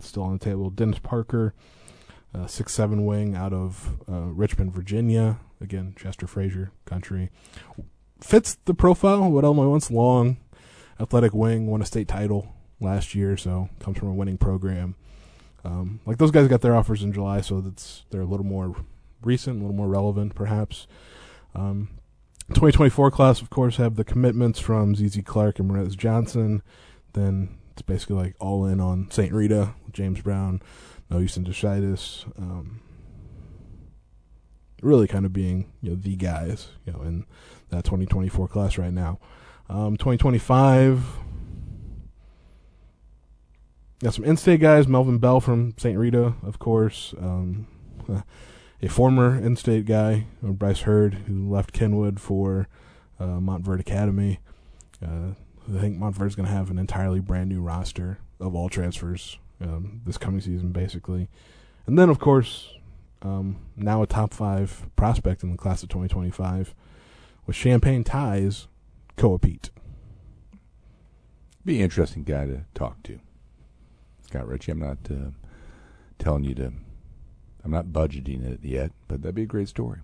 still 0.00 0.22
on 0.22 0.32
the 0.32 0.44
table. 0.44 0.70
Dennis 0.70 0.98
Parker, 0.98 1.54
uh, 2.34 2.46
six 2.46 2.72
seven 2.72 3.04
wing 3.04 3.34
out 3.34 3.52
of 3.52 3.98
uh, 4.08 4.26
Richmond, 4.32 4.72
Virginia. 4.72 5.38
Again, 5.60 5.94
Chester 5.96 6.26
Frazier 6.26 6.72
country 6.84 7.30
fits 8.20 8.58
the 8.64 8.74
profile. 8.74 9.30
What 9.30 9.44
Illinois 9.44 9.68
wants: 9.68 9.90
long, 9.90 10.36
athletic 11.00 11.32
wing. 11.32 11.66
Won 11.66 11.82
a 11.82 11.86
state 11.86 12.08
title 12.08 12.52
last 12.80 13.14
year, 13.14 13.36
so 13.36 13.68
comes 13.80 13.98
from 13.98 14.08
a 14.08 14.14
winning 14.14 14.38
program. 14.38 14.96
Um, 15.64 16.00
like 16.04 16.18
those 16.18 16.30
guys 16.30 16.48
got 16.48 16.60
their 16.60 16.76
offers 16.76 17.02
in 17.02 17.12
July, 17.12 17.40
so 17.40 17.60
that's 17.60 18.04
they're 18.10 18.20
a 18.20 18.26
little 18.26 18.46
more 18.46 18.76
recent, 19.22 19.56
a 19.56 19.60
little 19.60 19.76
more 19.76 19.88
relevant, 19.88 20.34
perhaps. 20.34 20.86
Um, 21.54 21.88
2024 22.48 23.10
class, 23.10 23.40
of 23.40 23.48
course, 23.48 23.76
have 23.76 23.96
the 23.96 24.04
commitments 24.04 24.58
from 24.58 24.94
ZZ 24.94 25.20
Clark 25.24 25.58
and 25.58 25.70
Morez 25.70 25.96
Johnson. 25.96 26.62
Then 27.14 27.56
it's 27.72 27.82
basically 27.82 28.16
like 28.16 28.36
all 28.38 28.66
in 28.66 28.80
on 28.80 29.10
St. 29.10 29.32
Rita, 29.32 29.74
James 29.92 30.20
Brown, 30.20 30.60
no 31.10 31.18
Houston 31.18 31.44
Deschidis. 31.44 32.26
Um, 32.38 32.80
really 34.82 35.08
kind 35.08 35.24
of 35.24 35.32
being 35.32 35.72
you 35.80 35.90
know 35.90 35.96
the 35.96 36.14
guys 36.14 36.68
you 36.84 36.92
know 36.92 37.00
in 37.00 37.24
that 37.70 37.84
2024 37.84 38.48
class 38.48 38.76
right 38.76 38.92
now. 38.92 39.18
Um, 39.70 39.96
2025 39.96 41.23
got 44.04 44.12
some 44.12 44.24
in-state 44.24 44.60
guys. 44.60 44.86
Melvin 44.86 45.16
Bell 45.16 45.40
from 45.40 45.74
St. 45.78 45.98
Rita, 45.98 46.34
of 46.42 46.58
course. 46.58 47.14
Um, 47.18 47.66
a 48.82 48.88
former 48.88 49.34
in-state 49.34 49.86
guy, 49.86 50.26
uh, 50.46 50.48
Bryce 50.48 50.80
Hurd, 50.80 51.14
who 51.26 51.50
left 51.50 51.72
Kenwood 51.72 52.20
for 52.20 52.68
uh, 53.18 53.40
Montverde 53.40 53.80
Academy. 53.80 54.40
Uh, 55.02 55.32
I 55.74 55.80
think 55.80 55.98
Montverde's 55.98 56.34
going 56.34 56.46
to 56.46 56.54
have 56.54 56.70
an 56.70 56.78
entirely 56.78 57.20
brand 57.20 57.48
new 57.48 57.62
roster 57.62 58.18
of 58.38 58.54
all 58.54 58.68
transfers 58.68 59.38
um, 59.62 60.02
this 60.04 60.18
coming 60.18 60.42
season, 60.42 60.70
basically. 60.70 61.30
And 61.86 61.98
then, 61.98 62.10
of 62.10 62.18
course, 62.18 62.74
um, 63.22 63.56
now 63.74 64.02
a 64.02 64.06
top 64.06 64.34
five 64.34 64.84
prospect 64.96 65.42
in 65.42 65.50
the 65.50 65.56
class 65.56 65.82
of 65.82 65.88
2025 65.88 66.74
with 67.46 67.56
Champaign 67.56 68.04
ties, 68.04 68.68
Koa 69.16 69.38
Peat. 69.38 69.70
Be 71.64 71.76
an 71.76 71.84
interesting 71.84 72.24
guy 72.24 72.44
to 72.44 72.66
talk 72.74 73.02
to. 73.04 73.18
Scott 74.34 74.48
Richey. 74.48 74.72
I'm 74.72 74.80
not 74.80 74.98
uh, 75.08 75.30
telling 76.18 76.42
you 76.42 76.56
to. 76.56 76.72
I'm 77.64 77.70
not 77.70 77.86
budgeting 77.86 78.44
it 78.44 78.58
yet, 78.64 78.90
but 79.06 79.22
that'd 79.22 79.36
be 79.36 79.44
a 79.44 79.46
great 79.46 79.68
story. 79.68 80.00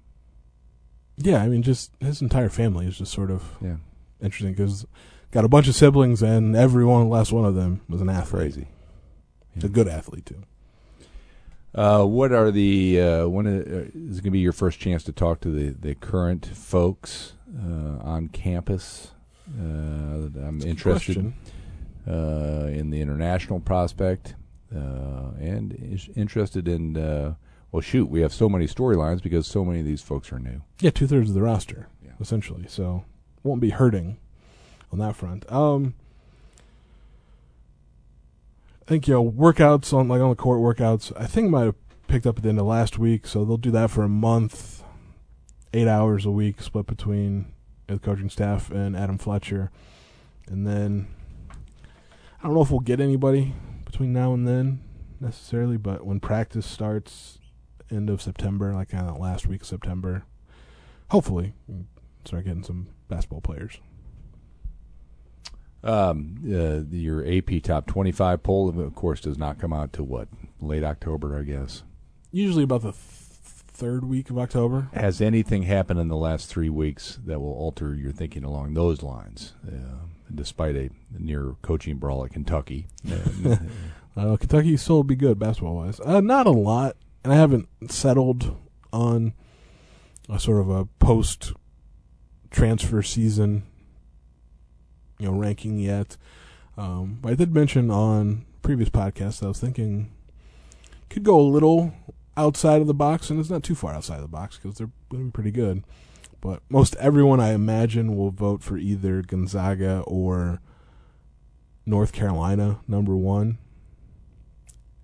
Yeah, 1.16 1.42
I 1.42 1.48
mean, 1.48 1.62
just 1.62 1.90
his 2.00 2.22
entire 2.22 2.48
family 2.48 2.86
is 2.86 2.96
just 2.98 3.12
sort 3.12 3.32
of 3.32 3.56
Yeah, 3.60 3.76
interesting 4.22 4.52
because 4.52 4.86
got 5.32 5.44
a 5.44 5.48
bunch 5.48 5.66
of 5.66 5.74
siblings, 5.74 6.22
and 6.22 6.54
every 6.54 6.84
one, 6.84 7.08
last 7.08 7.32
one 7.32 7.44
of 7.44 7.56
them 7.56 7.80
was 7.88 8.00
an 8.00 8.08
athlete. 8.08 8.52
crazy. 8.52 8.68
A 9.62 9.68
good 9.68 9.88
athlete 9.88 10.26
too. 10.26 10.42
Uh, 11.74 12.04
what 12.04 12.30
are 12.32 12.52
the 12.52 13.00
uh, 13.00 13.28
when 13.28 13.48
uh, 13.48 13.50
is 13.50 14.18
it 14.18 14.22
going 14.22 14.22
to 14.22 14.30
be 14.30 14.38
your 14.38 14.52
first 14.52 14.78
chance 14.78 15.02
to 15.04 15.12
talk 15.12 15.40
to 15.40 15.50
the, 15.50 15.70
the 15.70 15.96
current 15.96 16.46
folks 16.46 17.32
uh, 17.58 17.98
on 18.00 18.28
campus? 18.28 19.10
Uh, 19.58 20.30
I'm 20.46 20.62
interested 20.62 21.32
in 22.06 22.90
the 22.90 23.00
international 23.00 23.60
prospect 23.60 24.34
uh, 24.74 25.30
and 25.40 25.72
is 25.80 26.08
interested 26.16 26.66
in. 26.68 26.96
Uh, 26.96 27.34
well, 27.72 27.80
shoot, 27.80 28.06
we 28.08 28.20
have 28.22 28.32
so 28.32 28.48
many 28.48 28.66
storylines 28.66 29.22
because 29.22 29.46
so 29.46 29.64
many 29.64 29.78
of 29.78 29.86
these 29.86 30.02
folks 30.02 30.32
are 30.32 30.40
new. 30.40 30.62
Yeah, 30.80 30.90
two 30.90 31.06
thirds 31.06 31.28
of 31.28 31.34
the 31.36 31.42
roster, 31.42 31.86
Yeah. 32.04 32.12
essentially. 32.20 32.64
So 32.68 33.04
won't 33.44 33.60
be 33.60 33.70
hurting 33.70 34.18
on 34.92 34.98
that 34.98 35.14
front. 35.14 35.50
Um, 35.52 35.94
I 38.82 38.84
think 38.88 39.06
you 39.06 39.14
know 39.14 39.24
workouts 39.30 39.92
on 39.92 40.08
like 40.08 40.20
on 40.20 40.30
the 40.30 40.36
court 40.36 40.58
workouts. 40.60 41.12
I 41.16 41.26
think 41.26 41.48
might 41.50 41.64
have 41.66 41.76
picked 42.08 42.26
up 42.26 42.38
at 42.38 42.42
the 42.42 42.48
end 42.48 42.58
of 42.58 42.66
last 42.66 42.98
week, 42.98 43.24
so 43.26 43.44
they'll 43.44 43.56
do 43.56 43.70
that 43.70 43.90
for 43.90 44.02
a 44.02 44.08
month, 44.08 44.82
eight 45.72 45.86
hours 45.86 46.26
a 46.26 46.30
week, 46.32 46.60
split 46.60 46.86
between 46.86 47.52
the 47.86 48.00
coaching 48.00 48.30
staff 48.30 48.70
and 48.72 48.96
Adam 48.96 49.16
Fletcher, 49.16 49.70
and 50.48 50.66
then 50.66 51.06
I 52.40 52.46
don't 52.46 52.54
know 52.54 52.62
if 52.62 52.70
we'll 52.70 52.80
get 52.80 53.00
anybody 53.00 53.52
between 53.84 54.12
now 54.12 54.32
and 54.32 54.48
then 54.48 54.80
necessarily, 55.20 55.76
but 55.76 56.06
when 56.06 56.20
practice 56.20 56.64
starts, 56.64 57.38
end 57.90 58.08
of 58.08 58.22
September, 58.22 58.72
like 58.72 58.88
kind 58.88 59.08
of 59.08 59.18
last 59.18 59.46
week 59.46 59.60
of 59.60 59.66
September, 59.66 60.24
hopefully 61.10 61.52
we'll 61.66 61.84
start 62.24 62.44
getting 62.44 62.62
some 62.62 62.88
basketball 63.08 63.42
players. 63.42 63.78
Um, 65.82 66.36
uh, 66.46 66.94
your 66.94 67.26
AP 67.26 67.62
top 67.62 67.86
25 67.86 68.42
poll, 68.42 68.80
of 68.80 68.94
course, 68.94 69.20
does 69.20 69.38
not 69.38 69.58
come 69.58 69.72
out 69.72 69.92
till 69.92 70.06
what 70.06 70.28
late 70.60 70.84
October, 70.84 71.38
I 71.38 71.42
guess. 71.42 71.82
Usually 72.32 72.64
about 72.64 72.82
the 72.82 72.92
th- 72.92 73.04
third 73.80 74.04
week 74.04 74.28
of 74.28 74.38
October. 74.38 74.88
Has 74.92 75.22
anything 75.22 75.62
happened 75.62 75.98
in 75.98 76.08
the 76.08 76.16
last 76.16 76.50
three 76.50 76.68
weeks 76.68 77.18
that 77.24 77.40
will 77.40 77.54
alter 77.54 77.94
your 77.94 78.12
thinking 78.12 78.44
along 78.44 78.74
those 78.74 79.02
lines? 79.02 79.54
Uh, 79.66 80.04
despite 80.32 80.76
a 80.76 80.90
near 81.18 81.56
coaching 81.62 81.96
brawl 81.96 82.24
at 82.24 82.32
Kentucky, 82.32 82.86
Uh, 84.16 84.36
Kentucky 84.36 84.76
still 84.76 84.96
will 84.96 85.04
be 85.04 85.14
good 85.14 85.38
basketball 85.38 85.76
wise. 85.76 86.00
Uh, 86.00 86.20
not 86.20 86.46
a 86.46 86.50
lot, 86.50 86.96
and 87.22 87.32
I 87.32 87.36
haven't 87.36 87.68
settled 87.88 88.56
on 88.92 89.34
a 90.28 90.38
sort 90.38 90.60
of 90.60 90.68
a 90.68 90.86
post 90.98 91.52
transfer 92.50 93.02
season, 93.02 93.62
you 95.18 95.26
know, 95.26 95.38
ranking 95.38 95.78
yet. 95.78 96.16
Um, 96.76 97.18
but 97.22 97.32
I 97.32 97.34
did 97.36 97.54
mention 97.54 97.90
on 97.90 98.44
previous 98.62 98.90
podcasts 98.90 99.44
I 99.44 99.48
was 99.48 99.60
thinking 99.60 100.10
could 101.08 101.22
go 101.22 101.40
a 101.40 101.42
little 101.42 101.94
outside 102.40 102.80
of 102.80 102.86
the 102.86 102.94
box, 102.94 103.30
and 103.30 103.38
it's 103.38 103.50
not 103.50 103.62
too 103.62 103.74
far 103.74 103.94
outside 103.94 104.16
of 104.16 104.22
the 104.22 104.28
box 104.28 104.56
because 104.56 104.78
they're 104.78 104.90
going 105.10 105.24
to 105.24 105.26
be 105.26 105.32
pretty 105.32 105.50
good. 105.50 105.84
But 106.40 106.62
most 106.70 106.96
everyone 106.96 107.38
I 107.38 107.52
imagine 107.52 108.16
will 108.16 108.30
vote 108.30 108.62
for 108.62 108.78
either 108.78 109.22
Gonzaga 109.22 110.02
or 110.06 110.60
North 111.84 112.12
Carolina, 112.12 112.80
number 112.88 113.14
one. 113.14 113.58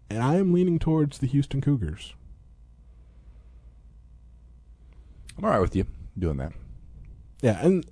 And 0.09 0.23
I 0.23 0.37
am 0.37 0.53
leaning 0.53 0.79
towards 0.79 1.19
the 1.19 1.27
Houston 1.27 1.61
Cougars. 1.61 2.15
I'm 5.37 5.45
all 5.45 5.51
right 5.51 5.61
with 5.61 5.77
you 5.77 5.87
doing 6.19 6.39
that. 6.39 6.53
Yeah, 7.43 7.59
and 7.61 7.85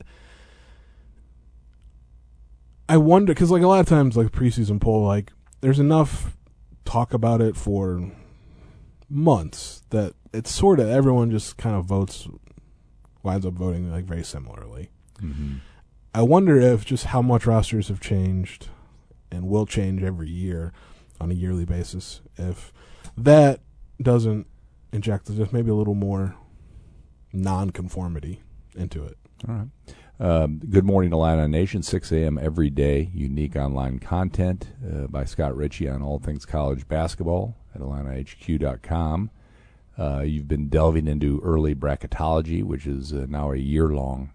I 2.88 2.96
wonder 2.96 3.34
because 3.34 3.50
like 3.50 3.62
a 3.62 3.68
lot 3.68 3.80
of 3.80 3.86
times, 3.86 4.16
like 4.16 4.28
preseason 4.28 4.80
poll, 4.80 5.06
like 5.06 5.32
there's 5.60 5.80
enough 5.80 6.36
talk 6.86 7.12
about 7.12 7.42
it 7.42 7.56
for 7.56 8.10
months 9.14 9.82
that 9.90 10.14
it's 10.32 10.50
sort 10.50 10.80
of 10.80 10.88
everyone 10.88 11.30
just 11.30 11.56
kind 11.56 11.76
of 11.76 11.84
votes, 11.84 12.28
winds 13.22 13.46
up 13.46 13.54
voting 13.54 13.90
like 13.90 14.04
very 14.04 14.24
similarly. 14.24 14.90
Mm-hmm. 15.22 15.56
I 16.12 16.22
wonder 16.22 16.60
if 16.60 16.84
just 16.84 17.06
how 17.06 17.22
much 17.22 17.46
rosters 17.46 17.88
have 17.88 18.00
changed 18.00 18.68
and 19.30 19.48
will 19.48 19.66
change 19.66 20.02
every 20.02 20.28
year 20.28 20.72
on 21.20 21.30
a 21.30 21.34
yearly 21.34 21.64
basis. 21.64 22.20
If 22.36 22.72
that 23.16 23.60
doesn't 24.02 24.46
inject 24.92 25.34
just 25.34 25.52
maybe 25.52 25.70
a 25.70 25.74
little 25.74 25.94
more 25.94 26.34
non-conformity 27.32 28.42
into 28.76 29.04
it. 29.04 29.16
All 29.48 29.54
right. 29.54 29.68
Um, 30.20 30.60
good 30.70 30.84
morning, 30.84 31.12
Illini 31.12 31.48
Nation. 31.48 31.82
6 31.82 32.12
a.m. 32.12 32.38
every 32.38 32.70
day. 32.70 33.10
Unique 33.12 33.56
online 33.56 33.98
content 33.98 34.68
uh, 34.88 35.08
by 35.08 35.24
Scott 35.24 35.56
Richey 35.56 35.88
on 35.88 36.02
all 36.02 36.20
things 36.20 36.46
college 36.46 36.86
basketball 36.86 37.56
at 37.74 37.80
IlliniHQ.com. 37.80 39.30
Uh, 39.96 40.20
you've 40.26 40.48
been 40.48 40.68
delving 40.68 41.06
into 41.06 41.40
early 41.44 41.74
bracketology, 41.74 42.62
which 42.64 42.86
is 42.86 43.12
uh, 43.12 43.26
now 43.28 43.52
a 43.52 43.56
year-long 43.56 44.30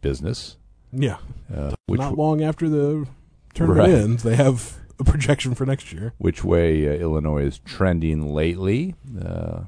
business. 0.00 0.56
Yeah, 0.92 1.16
Uh, 1.52 1.72
not 1.88 2.16
long 2.18 2.42
after 2.42 2.68
the 2.68 3.06
tournament 3.54 3.80
Right. 3.92 3.98
ends, 4.02 4.22
they 4.22 4.36
have 4.36 4.78
a 5.00 5.04
projection 5.04 5.54
for 5.54 5.64
next 5.66 5.92
year. 5.92 6.12
which 6.18 6.44
way 6.44 6.86
uh, 6.86 6.92
Illinois 6.92 7.44
is 7.46 7.58
trending 7.60 8.32
lately? 8.32 8.94
Uh, 9.20 9.64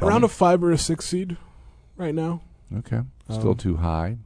Around 0.00 0.22
me. 0.22 0.26
a 0.26 0.28
five 0.28 0.64
or 0.64 0.72
a 0.72 0.78
six 0.78 1.04
seed 1.04 1.36
right 1.96 2.14
now. 2.14 2.40
okay, 2.78 3.02
still 3.30 3.50
um, 3.50 3.56
too 3.56 3.76
high, 3.76 4.16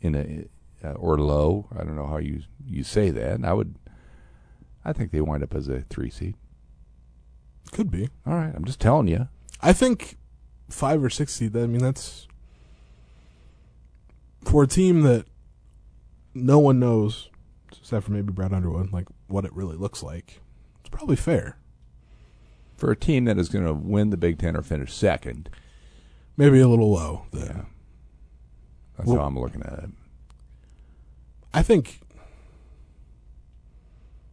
in 0.00 0.14
a 0.16 0.44
uh, 0.86 0.92
or 0.94 1.16
low. 1.18 1.66
I 1.74 1.84
don't 1.84 1.94
know 1.96 2.06
how 2.08 2.18
you 2.18 2.42
you 2.66 2.82
say 2.82 3.10
that. 3.10 3.44
I 3.44 3.52
would. 3.52 3.76
I 4.84 4.92
think 4.92 5.12
they 5.12 5.20
wind 5.20 5.44
up 5.44 5.54
as 5.54 5.68
a 5.68 5.82
three 5.82 6.10
seed. 6.10 6.34
Could 7.72 7.90
be. 7.90 8.08
All 8.26 8.34
right, 8.34 8.52
I'm 8.54 8.64
just 8.64 8.80
telling 8.80 9.08
you. 9.08 9.28
I 9.60 9.72
think 9.72 10.16
five 10.68 11.02
or 11.02 11.10
six 11.10 11.34
seed. 11.34 11.56
I 11.56 11.66
mean, 11.66 11.82
that's 11.82 12.26
for 14.44 14.62
a 14.62 14.66
team 14.66 15.02
that 15.02 15.26
no 16.34 16.58
one 16.58 16.78
knows, 16.78 17.28
except 17.78 18.06
for 18.06 18.12
maybe 18.12 18.32
Brad 18.32 18.52
Underwood, 18.52 18.92
like 18.92 19.06
what 19.26 19.44
it 19.44 19.52
really 19.52 19.76
looks 19.76 20.02
like. 20.02 20.40
It's 20.80 20.88
probably 20.90 21.16
fair. 21.16 21.56
For 22.76 22.90
a 22.92 22.96
team 22.96 23.24
that 23.24 23.38
is 23.38 23.48
going 23.48 23.66
to 23.66 23.74
win 23.74 24.10
the 24.10 24.16
Big 24.16 24.38
Ten 24.38 24.56
or 24.56 24.62
finish 24.62 24.92
second, 24.92 25.50
Maybe 26.36 26.60
a 26.60 26.68
little 26.68 26.92
low. 26.92 27.26
Then. 27.32 27.46
yeah, 27.46 27.62
that's 28.96 29.08
Well- 29.08 29.18
how 29.18 29.24
I'm 29.24 29.38
looking 29.38 29.62
at 29.62 29.72
it. 29.80 29.90
I 31.52 31.62
think 31.62 32.00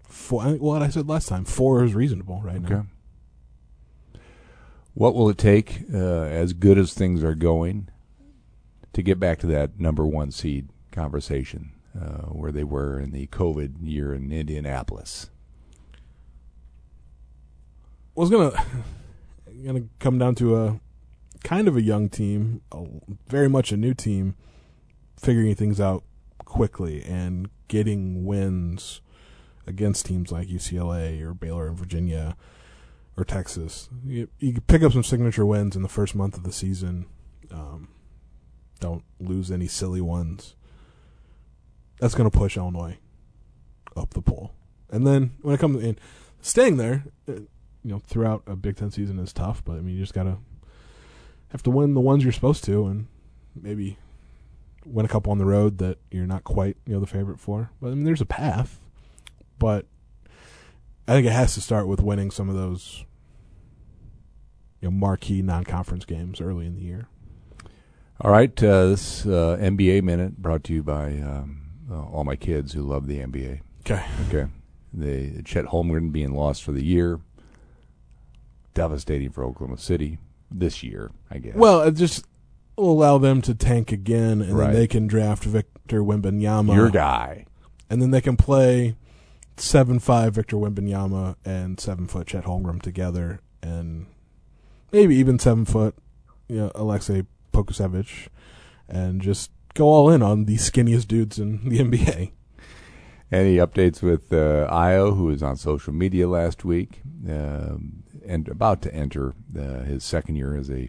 four. 0.07 0.43
I 0.43 0.45
think 0.51 0.61
what 0.61 0.81
I 0.83 0.89
said 0.89 1.07
last 1.09 1.27
time, 1.27 1.45
four 1.45 1.83
is 1.83 1.95
reasonable 1.95 2.41
right 2.43 2.61
now. 2.61 2.85
What 4.95 5.13
will 5.13 5.29
it 5.29 5.37
take, 5.37 5.83
uh, 5.93 5.97
as 5.97 6.53
good 6.53 6.77
as 6.77 6.93
things 6.93 7.21
are 7.21 7.35
going, 7.35 7.89
to 8.93 9.03
get 9.03 9.19
back 9.19 9.39
to 9.39 9.47
that 9.47 9.77
number 9.77 10.07
one 10.07 10.31
seed 10.31 10.69
conversation 10.91 11.73
uh, 11.93 12.27
where 12.27 12.53
they 12.53 12.63
were 12.63 12.97
in 12.97 13.11
the 13.11 13.27
COVID 13.27 13.75
year 13.81 14.13
in 14.13 14.31
Indianapolis? 14.31 15.29
Well, 18.15 18.25
it's 18.25 18.33
gonna 18.33 18.65
gonna 19.65 19.83
come 19.99 20.17
down 20.17 20.33
to 20.35 20.55
a 20.55 20.79
kind 21.43 21.67
of 21.67 21.75
a 21.75 21.81
young 21.81 22.07
team, 22.07 22.61
a, 22.71 22.85
very 23.27 23.49
much 23.49 23.73
a 23.73 23.77
new 23.77 23.93
team, 23.93 24.35
figuring 25.17 25.55
things 25.55 25.81
out 25.81 26.05
quickly 26.45 27.03
and 27.03 27.49
getting 27.67 28.23
wins 28.25 29.01
against 29.67 30.05
teams 30.05 30.31
like 30.31 30.47
UCLA 30.47 31.21
or 31.21 31.33
Baylor 31.33 31.67
and 31.67 31.77
Virginia 31.77 32.37
or 33.17 33.23
Texas. 33.23 33.89
You, 34.05 34.27
you 34.39 34.59
pick 34.61 34.83
up 34.83 34.93
some 34.93 35.03
signature 35.03 35.45
wins 35.45 35.75
in 35.75 35.81
the 35.81 35.89
first 35.89 36.15
month 36.15 36.35
of 36.37 36.43
the 36.43 36.51
season. 36.51 37.05
Um, 37.51 37.89
don't 38.79 39.03
lose 39.19 39.51
any 39.51 39.67
silly 39.67 40.01
ones. 40.01 40.55
That's 41.99 42.15
going 42.15 42.29
to 42.29 42.37
push 42.37 42.57
Illinois 42.57 42.97
up 43.95 44.13
the 44.13 44.21
poll. 44.21 44.53
And 44.89 45.05
then 45.07 45.31
when 45.41 45.55
it 45.55 45.59
comes 45.59 45.83
in 45.83 45.97
staying 46.41 46.77
there, 46.77 47.05
uh, 47.27 47.33
you 47.85 47.91
know, 47.91 47.99
throughout 47.99 48.43
a 48.47 48.55
Big 48.55 48.77
Ten 48.77 48.91
season 48.91 49.19
is 49.19 49.31
tough. 49.31 49.63
But 49.63 49.73
I 49.73 49.81
mean, 49.81 49.95
you 49.95 50.01
just 50.01 50.13
gotta 50.13 50.37
have 51.49 51.63
to 51.63 51.69
win 51.69 51.93
the 51.93 52.01
ones 52.01 52.23
you're 52.23 52.33
supposed 52.33 52.63
to, 52.65 52.87
and 52.87 53.07
maybe 53.55 53.97
win 54.85 55.05
a 55.05 55.09
couple 55.09 55.31
on 55.31 55.37
the 55.37 55.45
road 55.45 55.77
that 55.79 55.97
you're 56.11 56.27
not 56.27 56.43
quite 56.43 56.77
you 56.85 56.93
know 56.93 56.99
the 56.99 57.07
favorite 57.07 57.39
for. 57.39 57.71
But 57.81 57.87
I 57.87 57.89
mean, 57.91 58.03
there's 58.03 58.21
a 58.21 58.25
path, 58.25 58.79
but 59.59 59.85
I 61.07 61.13
think 61.13 61.27
it 61.27 61.31
has 61.33 61.53
to 61.53 61.61
start 61.61 61.87
with 61.87 62.01
winning 62.01 62.31
some 62.31 62.49
of 62.49 62.55
those 62.55 63.05
you 64.81 64.87
know 64.87 64.91
marquee 64.91 65.41
non-conference 65.41 66.05
games 66.05 66.41
early 66.41 66.65
in 66.65 66.75
the 66.75 66.81
year. 66.81 67.07
All 68.21 68.31
right, 68.31 68.51
uh, 68.63 68.87
this 68.87 69.25
uh, 69.25 69.57
NBA 69.59 70.01
minute 70.03 70.37
brought 70.37 70.63
to 70.65 70.73
you 70.73 70.83
by 70.83 71.07
um, 71.19 71.61
uh, 71.91 72.01
all 72.05 72.23
my 72.23 72.35
kids 72.37 72.71
who 72.73 72.81
love 72.81 73.07
the 73.07 73.19
NBA. 73.19 73.59
Okay. 73.81 74.03
Okay, 74.29 74.47
the 74.93 75.43
Chet 75.43 75.65
Holmgren 75.65 76.11
being 76.11 76.33
lost 76.33 76.63
for 76.63 76.71
the 76.71 76.83
year, 76.83 77.19
devastating 78.73 79.29
for 79.31 79.43
Oklahoma 79.43 79.77
City 79.77 80.17
this 80.49 80.81
year. 80.83 81.11
I 81.29 81.37
guess. 81.39 81.55
Well, 81.55 81.81
it 81.81 81.93
just 81.95 82.25
will 82.77 82.91
allow 82.91 83.17
them 83.17 83.41
to 83.43 83.53
tank 83.53 83.91
again, 83.91 84.41
and 84.41 84.53
Right. 84.57 84.67
then 84.67 84.75
they 84.75 84.87
can 84.87 85.07
draft 85.07 85.43
Victor 85.43 86.01
Wembanyama. 86.01 86.73
your 86.75 86.89
guy. 86.89 87.45
and 87.89 88.01
then 88.01 88.09
they 88.11 88.21
can 88.21 88.35
play 88.35 88.95
seven 89.57 89.99
five 89.99 90.35
Victor 90.35 90.57
Wembanyama 90.57 91.35
and 91.45 91.79
seven 91.79 92.07
foot 92.07 92.27
Chet 92.27 92.45
Holmgren 92.45 92.81
together, 92.81 93.39
and 93.61 94.07
maybe 94.91 95.15
even 95.15 95.39
seven 95.39 95.65
foot, 95.65 95.95
you 96.47 96.57
know, 96.57 96.71
Alexei 96.75 97.23
Pokusevski, 97.53 98.27
and 98.87 99.21
just 99.21 99.51
go 99.73 99.87
all 99.87 100.09
in 100.09 100.21
on 100.21 100.45
the 100.45 100.55
skinniest 100.55 101.07
dudes 101.07 101.39
in 101.39 101.69
the 101.69 101.79
NBA. 101.79 102.31
Any 103.31 103.57
updates 103.57 104.01
with 104.01 104.31
uh, 104.31 104.69
Ayo, 104.71 105.15
who 105.15 105.25
was 105.25 105.41
on 105.41 105.57
social 105.57 105.93
media 105.93 106.27
last 106.27 106.63
week 106.63 107.01
um, 107.27 108.03
and 108.25 108.47
about 108.47 108.81
to 108.83 108.93
enter 108.93 109.33
uh, 109.57 109.79
his 109.79 110.03
second 110.03 110.35
year 110.35 110.55
as 110.55 110.69
a 110.69 110.87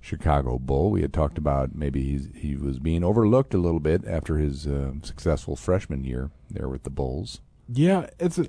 Chicago 0.00 0.58
Bull? 0.58 0.90
We 0.90 1.00
had 1.00 1.14
talked 1.14 1.38
about 1.38 1.74
maybe 1.74 2.18
he 2.34 2.54
was 2.54 2.78
being 2.78 3.02
overlooked 3.02 3.54
a 3.54 3.58
little 3.58 3.80
bit 3.80 4.06
after 4.06 4.36
his 4.36 4.66
uh, 4.66 4.92
successful 5.02 5.56
freshman 5.56 6.04
year 6.04 6.30
there 6.50 6.68
with 6.68 6.82
the 6.82 6.90
Bulls. 6.90 7.40
Yeah, 7.68 8.08
it's 8.18 8.38
an 8.38 8.48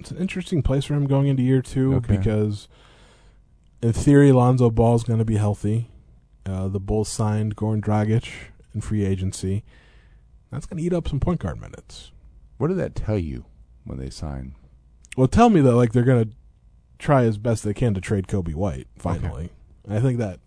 it's 0.00 0.10
an 0.10 0.16
interesting 0.18 0.62
place 0.62 0.84
for 0.84 0.94
him 0.94 1.06
going 1.06 1.28
into 1.28 1.42
year 1.42 1.62
two 1.62 1.94
Okay. 1.96 2.16
because, 2.16 2.68
in 3.82 3.92
theory, 3.92 4.32
Lonzo 4.32 4.70
Ball 4.70 4.96
is 4.96 5.04
going 5.04 5.20
to 5.20 5.24
be 5.24 5.36
healthy. 5.36 5.90
Uh, 6.44 6.66
the 6.68 6.80
Bulls 6.80 7.08
signed 7.08 7.56
Goran 7.56 7.80
Dragic 7.80 8.28
in 8.74 8.80
free 8.80 9.04
agency. 9.04 9.64
That's 10.50 10.66
going 10.66 10.78
to 10.78 10.82
eat 10.84 10.92
up 10.92 11.06
some 11.08 11.20
point 11.20 11.40
guard 11.40 11.60
minutes. 11.60 12.10
What 12.56 12.68
did 12.68 12.78
that 12.78 12.94
tell 12.94 13.18
you 13.18 13.44
when 13.84 13.98
they 13.98 14.10
signed? 14.10 14.54
Well, 15.16 15.28
tell 15.28 15.50
me 15.50 15.60
that 15.60 15.74
like 15.74 15.92
they're 15.92 16.02
gonna 16.04 16.28
try 16.98 17.24
as 17.24 17.38
best 17.38 17.62
they 17.64 17.74
can 17.74 17.94
to 17.94 18.00
trade 18.00 18.26
Coby 18.26 18.54
White 18.54 18.86
finally. 18.96 19.50
And 19.84 19.92
I 19.94 20.00
think 20.00 20.18
that 20.18 20.40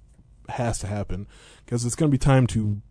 has 0.49 0.79
to 0.79 0.87
happen 0.87 1.27
because 1.65 1.85
it's 1.85 1.95
gonna 1.95 2.11
be 2.11 2.17
time 2.17 2.47
to 2.47 2.81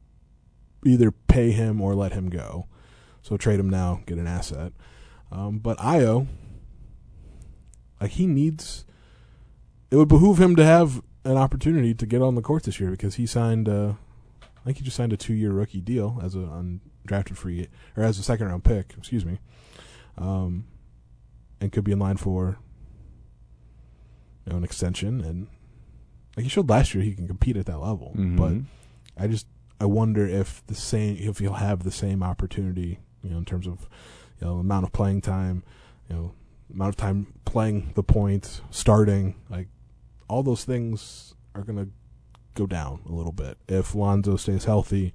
either 0.84 1.10
pay 1.10 1.50
him 1.52 1.80
or 1.80 1.94
let 1.94 2.12
him 2.12 2.30
go. 2.30 2.66
So 3.22 3.36
trade 3.36 3.60
him 3.60 3.68
now, 3.68 4.00
get 4.06 4.18
an 4.18 4.26
asset. 4.26 4.72
Um, 5.32 5.58
but 5.58 5.78
Ayo, 5.78 6.26
like 8.00 8.12
he 8.12 8.26
needs, 8.26 8.84
it 9.90 9.96
would 9.96 10.08
behoove 10.08 10.40
him 10.40 10.56
to 10.56 10.64
have 10.64 11.02
an 11.24 11.36
opportunity 11.36 11.94
to 11.94 12.06
get 12.06 12.22
on 12.22 12.34
the 12.34 12.42
court 12.42 12.64
this 12.64 12.80
year 12.80 12.90
because 12.90 13.14
he 13.16 13.26
signed. 13.26 13.68
Uh, 13.68 13.94
I 14.42 14.64
think 14.64 14.78
he 14.78 14.84
just 14.84 14.96
signed 14.96 15.12
a 15.12 15.16
two-year 15.16 15.52
rookie 15.52 15.80
deal 15.80 16.20
as 16.22 16.34
a 16.34 16.38
undrafted 16.38 17.36
free 17.36 17.68
or 17.96 18.02
as 18.02 18.18
a 18.18 18.22
second-round 18.22 18.62
pick. 18.62 18.94
Excuse 18.98 19.24
me. 19.24 19.38
Um, 20.18 20.66
and 21.60 21.72
could 21.72 21.84
be 21.84 21.92
in 21.92 21.98
line 21.98 22.18
for 22.18 22.58
you 24.44 24.52
know, 24.52 24.58
an 24.58 24.64
extension. 24.64 25.20
And 25.22 25.46
like 26.36 26.44
he 26.44 26.50
showed 26.50 26.68
last 26.68 26.94
year, 26.94 27.02
he 27.02 27.14
can 27.14 27.26
compete 27.26 27.56
at 27.56 27.66
that 27.66 27.78
level. 27.78 28.14
Mhm. 28.16 28.36
But 28.36 29.22
I 29.22 29.26
just 29.28 29.46
I 29.80 29.86
wonder 29.86 30.26
if 30.26 30.62
the 30.66 30.74
same 30.74 31.16
if 31.18 31.38
he'll 31.38 31.54
have 31.54 31.82
the 31.82 31.90
same 31.90 32.22
opportunity, 32.22 32.98
you 33.22 33.30
know, 33.30 33.38
in 33.38 33.44
terms 33.46 33.66
of 33.66 33.88
you 34.40 34.46
know 34.46 34.58
amount 34.58 34.84
of 34.84 34.92
playing 34.92 35.20
time, 35.20 35.62
you 36.08 36.16
know, 36.16 36.32
amount 36.72 36.90
of 36.90 36.96
time 36.96 37.32
playing 37.44 37.92
the 37.94 38.02
point, 38.02 38.60
starting, 38.70 39.36
like 39.48 39.68
all 40.28 40.42
those 40.42 40.64
things 40.64 41.34
are 41.54 41.62
gonna 41.62 41.88
go 42.54 42.66
down 42.66 43.00
a 43.08 43.12
little 43.12 43.32
bit 43.32 43.58
if 43.68 43.94
Lonzo 43.94 44.36
stays 44.36 44.64
healthy, 44.64 45.12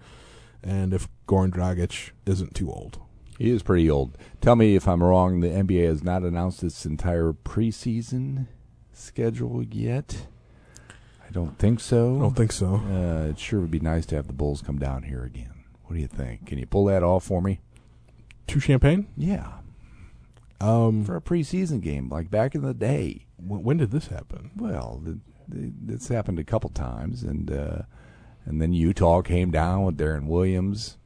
and 0.63 0.93
if 0.93 1.07
Goran 1.27 1.51
Dragic 1.51 2.11
isn't 2.25 2.55
too 2.55 2.71
old. 2.71 2.99
He 3.37 3.49
is 3.49 3.63
pretty 3.63 3.89
old. 3.89 4.17
Tell 4.39 4.55
me 4.55 4.75
if 4.75 4.87
I'm 4.87 5.03
wrong. 5.03 5.41
The 5.41 5.49
NBA 5.49 5.85
has 5.87 6.03
not 6.03 6.23
announced 6.23 6.63
its 6.63 6.85
entire 6.85 7.33
preseason 7.33 8.47
schedule 8.93 9.61
yet. 9.63 10.27
I 11.27 11.31
don't 11.31 11.57
think 11.57 11.81
so. 11.81 12.15
I 12.15 12.19
don't 12.19 12.35
think 12.35 12.53
so. 12.53 12.75
Uh, 12.75 13.29
it 13.31 13.39
sure 13.39 13.59
would 13.59 13.71
be 13.71 13.79
nice 13.79 14.05
to 14.07 14.15
have 14.15 14.27
the 14.27 14.33
Bulls 14.33 14.61
come 14.61 14.79
down 14.79 15.03
here 15.03 15.23
again. 15.23 15.65
What 15.83 15.95
do 15.95 16.01
you 16.01 16.07
think? 16.07 16.45
Can 16.45 16.57
you 16.59 16.65
pull 16.65 16.85
that 16.85 17.03
off 17.03 17.25
for 17.25 17.41
me? 17.41 17.59
To 18.47 18.59
Champaign. 18.59 19.07
Yeah, 19.17 19.47
Um, 20.61 21.03
for 21.03 21.15
a 21.15 21.21
preseason 21.21 21.81
game 21.81 22.09
like 22.09 22.29
back 22.29 22.55
in 22.55 22.61
the 22.61 22.73
day. 22.73 23.25
when, 23.37 23.63
when 23.63 23.77
did 23.77 23.91
this 23.91 24.07
happen? 24.07 24.51
Well, 24.55 25.01
the, 25.03 25.19
the, 25.47 25.93
it's 25.93 26.07
happened 26.09 26.39
a 26.39 26.43
couple 26.43 26.69
times, 26.69 27.23
and 27.23 27.51
uh, 27.51 27.81
and 28.45 28.61
then 28.61 28.71
Utah 28.73 29.21
came 29.21 29.51
down 29.51 29.83
with 29.83 29.97
Deron 29.97 30.27
Williams. 30.27 30.97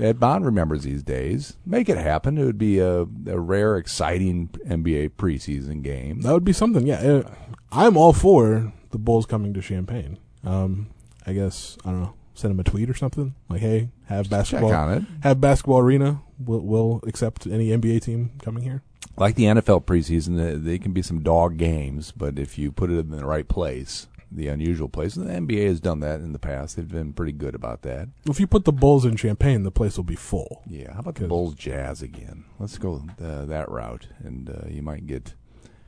Ed 0.00 0.18
Bond 0.18 0.46
remembers 0.46 0.84
these 0.84 1.02
days. 1.02 1.56
Make 1.66 1.90
it 1.90 1.98
happen. 1.98 2.38
It 2.38 2.44
would 2.46 2.56
be 2.56 2.78
a, 2.78 3.00
a 3.02 3.38
rare, 3.38 3.76
exciting 3.76 4.48
NBA 4.66 5.10
preseason 5.10 5.82
game. 5.82 6.22
That 6.22 6.32
would 6.32 6.44
be 6.44 6.54
something. 6.54 6.86
Yeah, 6.86 7.00
Uh, 7.00 7.30
I'm 7.70 7.96
all 7.96 8.14
for 8.14 8.72
the 8.92 8.98
Bulls 8.98 9.26
coming 9.26 9.52
to 9.52 9.60
Champaign. 9.60 10.18
Um, 10.42 10.88
I 11.26 11.32
guess 11.34 11.76
I 11.84 11.90
don't 11.90 12.00
know. 12.00 12.14
Send 12.34 12.52
him 12.52 12.60
a 12.60 12.64
tweet 12.64 12.90
or 12.90 12.94
something 12.94 13.34
like, 13.48 13.60
"Hey, 13.60 13.90
have 14.06 14.26
Check 14.26 14.30
basketball, 14.30 14.72
on 14.72 14.92
it. 14.92 15.04
have 15.22 15.40
basketball 15.40 15.78
arena. 15.78 16.20
We'll, 16.38 16.60
we'll 16.60 17.00
accept 17.06 17.46
any 17.46 17.68
NBA 17.68 18.02
team 18.02 18.32
coming 18.42 18.64
here." 18.64 18.82
Like 19.16 19.36
the 19.36 19.44
NFL 19.44 19.84
preseason, 19.84 20.64
they 20.64 20.78
can 20.78 20.92
be 20.92 21.02
some 21.02 21.22
dog 21.22 21.56
games, 21.56 22.10
but 22.10 22.38
if 22.38 22.58
you 22.58 22.72
put 22.72 22.90
it 22.90 22.98
in 22.98 23.10
the 23.10 23.24
right 23.24 23.46
place, 23.46 24.08
the 24.34 24.48
unusual 24.48 24.88
place, 24.88 25.16
and 25.16 25.28
the 25.28 25.32
NBA 25.32 25.66
has 25.68 25.80
done 25.80 26.00
that 26.00 26.20
in 26.20 26.32
the 26.32 26.38
past. 26.38 26.76
They've 26.76 26.88
been 26.88 27.12
pretty 27.12 27.32
good 27.32 27.54
about 27.54 27.82
that. 27.82 28.08
If 28.28 28.40
you 28.40 28.46
put 28.46 28.64
the 28.64 28.72
Bulls 28.72 29.04
in 29.04 29.16
Champaign, 29.16 29.62
the 29.62 29.70
place 29.70 29.96
will 29.96 30.04
be 30.04 30.16
full. 30.16 30.62
Yeah, 30.66 30.92
how 30.94 31.00
about 31.00 31.14
the 31.14 31.28
Bulls 31.28 31.54
Jazz 31.54 32.02
again? 32.02 32.44
Let's 32.58 32.78
go 32.78 33.04
uh, 33.22 33.44
that 33.46 33.68
route, 33.70 34.08
and 34.18 34.50
uh, 34.50 34.68
you 34.68 34.82
might 34.82 35.06
get 35.06 35.34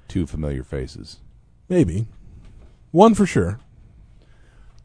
two 0.09 0.27
familiar 0.27 0.63
faces. 0.63 1.19
Maybe 1.69 2.07
one 2.93 3.15
for 3.15 3.27
sure. 3.27 3.59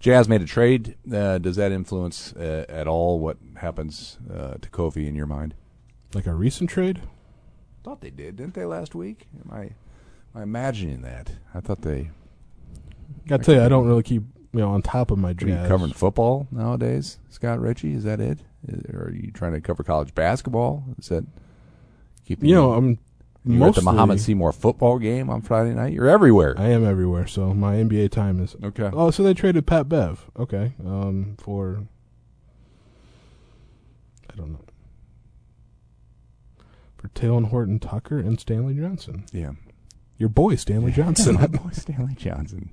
Jazz 0.01 0.27
made 0.27 0.41
a 0.41 0.45
trade. 0.45 0.95
Uh, 1.11 1.37
does 1.37 1.55
that 1.55 1.71
influence 1.71 2.33
uh, 2.33 2.65
at 2.67 2.87
all 2.87 3.19
what 3.19 3.37
happens 3.57 4.17
uh, 4.33 4.55
to 4.55 4.69
Kofi 4.69 5.07
in 5.07 5.15
your 5.15 5.27
mind? 5.27 5.53
Like 6.13 6.25
a 6.25 6.33
recent 6.33 6.69
trade. 6.69 7.01
Thought 7.83 8.01
they 8.01 8.09
did, 8.09 8.35
didn't 8.35 8.55
they 8.55 8.65
last 8.65 8.93
week? 8.95 9.27
Am 9.45 9.51
I, 9.55 9.61
am 9.61 9.71
I 10.35 10.41
imagining 10.43 11.01
that? 11.03 11.31
I 11.53 11.59
thought 11.61 11.81
they 11.83 12.09
Got 13.27 13.37
to 13.37 13.43
tell 13.43 13.55
you, 13.55 13.61
I 13.61 13.69
don't 13.69 13.85
really 13.87 14.03
keep 14.03 14.23
you 14.53 14.59
know 14.59 14.71
on 14.71 14.81
top 14.81 15.11
of 15.11 15.17
my 15.17 15.29
Are 15.29 15.47
you 15.47 15.55
covering 15.67 15.93
football 15.93 16.47
nowadays, 16.51 17.19
Scott 17.29 17.59
Richey? 17.61 17.93
Is 17.93 18.03
that 18.03 18.19
it? 18.19 18.39
Is- 18.67 18.83
Or 18.93 19.05
are 19.05 19.13
you 19.13 19.31
trying 19.31 19.53
to 19.53 19.61
cover 19.61 19.83
college 19.83 20.13
basketball? 20.15 20.83
Is 20.97 21.09
that 21.09 21.25
keeping 22.25 22.49
You 22.49 22.55
know, 22.55 22.73
I'm 22.73 22.97
you're 23.45 23.55
at 23.67 23.75
the 23.75 23.81
mostly- 23.81 23.83
Mahomet-Seymour 23.85 24.51
football 24.51 24.99
game 24.99 25.29
on 25.29 25.41
Friday 25.41 25.73
night? 25.73 25.93
You're 25.93 26.09
everywhere. 26.09 26.53
I 26.57 26.67
am 26.69 26.85
everywhere, 26.85 27.25
so 27.27 27.53
my 27.53 27.75
NBA 27.75 28.09
time 28.11 28.39
is 28.39 28.55
okay. 28.63 28.89
Oh, 28.93 29.09
so 29.11 29.23
they 29.23 29.33
traded 29.33 29.65
Pat 29.65 29.89
Bev. 29.89 30.29
Okay. 30.37 30.73
Um, 30.85 31.35
for 31.39 31.83
I 34.31 34.35
don't 34.35 34.51
know. 34.53 34.59
for 36.97 37.07
Talen 37.09 37.49
Horton 37.49 37.79
Tucker 37.79 38.19
and 38.19 38.39
Stanley 38.39 38.75
Johnson. 38.75 39.25
Yeah. 39.33 39.51
Your 40.17 40.29
boy 40.29 40.55
Stanley 40.55 40.91
Johnson. 40.95 41.35
My 41.35 41.47
boy 41.47 41.71
Stanley 41.71 42.13
Johnson. 42.15 42.69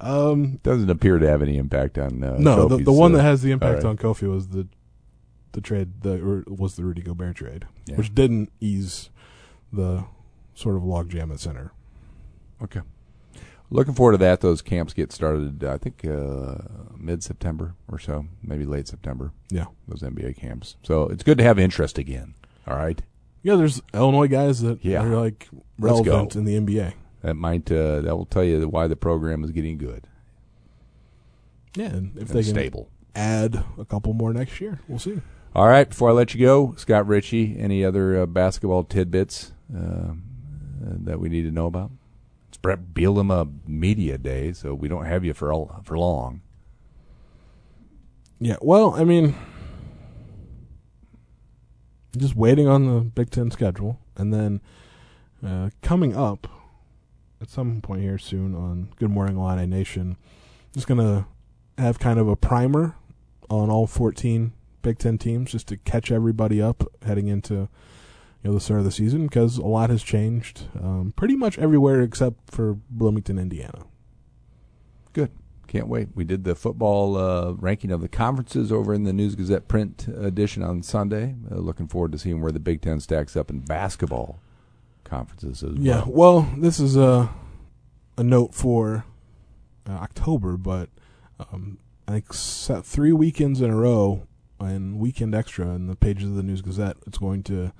um, 0.00 0.60
Doesn't 0.62 0.90
appear 0.90 1.18
to 1.18 1.26
have 1.26 1.42
any 1.42 1.56
impact 1.56 1.96
on. 1.98 2.22
Uh, 2.22 2.36
no, 2.38 2.68
the, 2.68 2.76
Kofi's, 2.76 2.84
the 2.84 2.92
one 2.92 3.14
uh, 3.14 3.16
that 3.18 3.22
has 3.24 3.42
the 3.42 3.50
impact 3.50 3.82
all 3.84 3.90
on 3.90 3.96
Kofi 3.96 4.30
was 4.30 4.48
the 4.48 4.68
the 5.52 5.60
trade 5.62 6.02
the 6.02 6.20
or 6.22 6.44
was 6.46 6.76
the 6.76 6.84
Rudy 6.84 7.00
Gobert 7.00 7.36
trade, 7.36 7.64
Yeah. 7.86 7.96
which 7.96 8.14
didn't 8.14 8.52
ease 8.60 9.08
the 9.76 10.04
sort 10.54 10.76
of 10.76 10.82
logjam 10.82 11.32
at 11.32 11.40
center. 11.40 11.72
Okay. 12.62 12.80
Looking 13.68 13.94
forward 13.94 14.12
to 14.12 14.18
that. 14.18 14.40
Those 14.40 14.62
camps 14.62 14.92
get 14.94 15.10
started, 15.12 15.62
I 15.64 15.76
think, 15.76 16.04
uh, 16.04 16.56
mid 16.96 17.22
September 17.22 17.74
or 17.88 17.98
so, 17.98 18.26
maybe 18.42 18.64
late 18.64 18.86
September. 18.88 19.32
Yeah. 19.50 19.66
Those 19.88 20.02
NBA 20.02 20.36
camps. 20.36 20.76
So 20.82 21.04
it's 21.08 21.22
good 21.24 21.36
to 21.38 21.44
have 21.44 21.58
interest 21.58 21.98
again. 21.98 22.34
All 22.66 22.76
right. 22.76 23.02
Yeah, 23.42 23.56
there's 23.56 23.82
Illinois 23.92 24.28
guys 24.28 24.60
that 24.62 24.84
Yeah. 24.84 25.02
are 25.04 25.16
like 25.20 25.48
relevant 25.78 26.34
in 26.36 26.44
the 26.44 26.56
NBA. 26.56 26.94
That 27.22 27.34
might 27.34 27.70
uh, 27.70 28.00
that 28.02 28.16
will 28.16 28.26
tell 28.26 28.44
you 28.44 28.68
why 28.68 28.86
the 28.86 28.96
program 28.96 29.42
is 29.44 29.50
getting 29.50 29.78
good 29.78 30.06
Yeah, 31.74 31.86
and 31.86 32.12
if 32.16 32.22
and 32.22 32.28
they 32.30 32.42
can 32.42 32.54
stable. 32.54 32.88
add 33.14 33.62
a 33.78 33.84
couple 33.84 34.12
more 34.14 34.32
next 34.32 34.60
year, 34.60 34.80
we'll 34.88 34.98
see. 34.98 35.20
All 35.54 35.66
right. 35.66 35.88
Before 35.88 36.10
I 36.10 36.12
let 36.12 36.34
you 36.34 36.40
go, 36.40 36.74
Scott 36.76 37.06
Richey, 37.08 37.56
any 37.58 37.84
other 37.84 38.20
uh, 38.22 38.26
basketball 38.26 38.84
tidbits 38.84 39.52
uh, 39.74 40.12
that 40.80 41.20
we 41.20 41.28
need 41.28 41.42
to 41.42 41.50
know 41.50 41.66
about? 41.66 41.90
It's 42.48 42.58
Bret 42.58 42.94
Bielema 42.94 43.50
Media 43.66 44.18
Day, 44.18 44.52
so 44.52 44.74
we 44.74 44.88
don't 44.88 45.04
have 45.04 45.24
you 45.24 45.34
for 45.34 45.52
all, 45.52 45.80
for 45.84 45.98
long. 45.98 46.42
Yeah, 48.38 48.56
well, 48.60 48.94
I 48.94 49.04
mean, 49.04 49.34
just 52.16 52.36
waiting 52.36 52.68
on 52.68 52.86
the 52.86 53.00
Big 53.00 53.30
Ten 53.30 53.50
schedule, 53.50 53.98
and 54.16 54.32
then 54.32 54.60
uh, 55.44 55.70
coming 55.82 56.14
up 56.16 56.46
at 57.40 57.48
some 57.48 57.80
point 57.80 58.02
here 58.02 58.18
soon 58.18 58.54
on 58.54 58.88
Good 58.96 59.10
Morning 59.10 59.36
Illini 59.36 59.66
Nation, 59.66 60.16
just 60.74 60.86
gonna 60.86 61.26
have 61.78 61.98
kind 61.98 62.18
of 62.18 62.28
a 62.28 62.36
primer 62.36 62.94
on 63.50 63.70
all 63.70 63.86
14 63.86 64.52
Big 64.82 64.98
Ten 64.98 65.18
teams, 65.18 65.50
just 65.50 65.66
to 65.68 65.76
catch 65.76 66.12
everybody 66.12 66.60
up 66.60 66.84
heading 67.04 67.28
into 67.28 67.68
you 68.42 68.50
know 68.50 68.54
the 68.54 68.60
start 68.60 68.80
of 68.80 68.84
the 68.84 68.92
season, 68.92 69.26
because 69.26 69.58
a 69.58 69.66
lot 69.66 69.90
has 69.90 70.02
changed, 70.02 70.64
um, 70.80 71.12
pretty 71.16 71.36
much 71.36 71.58
everywhere 71.58 72.02
except 72.02 72.50
for 72.50 72.78
Bloomington, 72.90 73.38
Indiana. 73.38 73.84
Good. 75.12 75.30
Can't 75.66 75.88
wait. 75.88 76.08
We 76.14 76.22
did 76.22 76.44
the 76.44 76.54
football 76.54 77.16
uh, 77.16 77.52
ranking 77.52 77.90
of 77.90 78.00
the 78.00 78.08
conferences 78.08 78.70
over 78.70 78.94
in 78.94 79.02
the 79.02 79.12
News 79.12 79.34
Gazette 79.34 79.66
print 79.66 80.06
edition 80.08 80.62
on 80.62 80.82
Sunday. 80.82 81.34
Uh, 81.50 81.56
looking 81.56 81.88
forward 81.88 82.12
to 82.12 82.18
seeing 82.18 82.40
where 82.40 82.52
the 82.52 82.60
Big 82.60 82.82
Ten 82.82 83.00
stacks 83.00 83.36
up 83.36 83.50
in 83.50 83.60
basketball 83.60 84.38
conferences 85.02 85.64
as 85.64 85.72
well. 85.72 85.82
Yeah, 85.82 86.04
well. 86.06 86.48
this 86.56 86.78
is 86.78 86.96
a 86.96 87.30
a 88.16 88.22
note 88.22 88.54
for 88.54 89.04
uh, 89.88 89.92
October, 89.92 90.56
but 90.56 90.88
um, 91.40 91.78
I 92.08 92.20
think 92.20 92.32
three 92.84 93.12
weekends 93.12 93.60
in 93.60 93.70
a 93.70 93.76
row 93.76 94.26
and 94.60 94.98
weekend 94.98 95.34
extra 95.34 95.68
in 95.70 95.86
the 95.86 95.96
pages 95.96 96.30
of 96.30 96.36
the 96.36 96.42
News 96.42 96.62
Gazette, 96.62 96.96
it's 97.06 97.18
going 97.18 97.42
to 97.44 97.72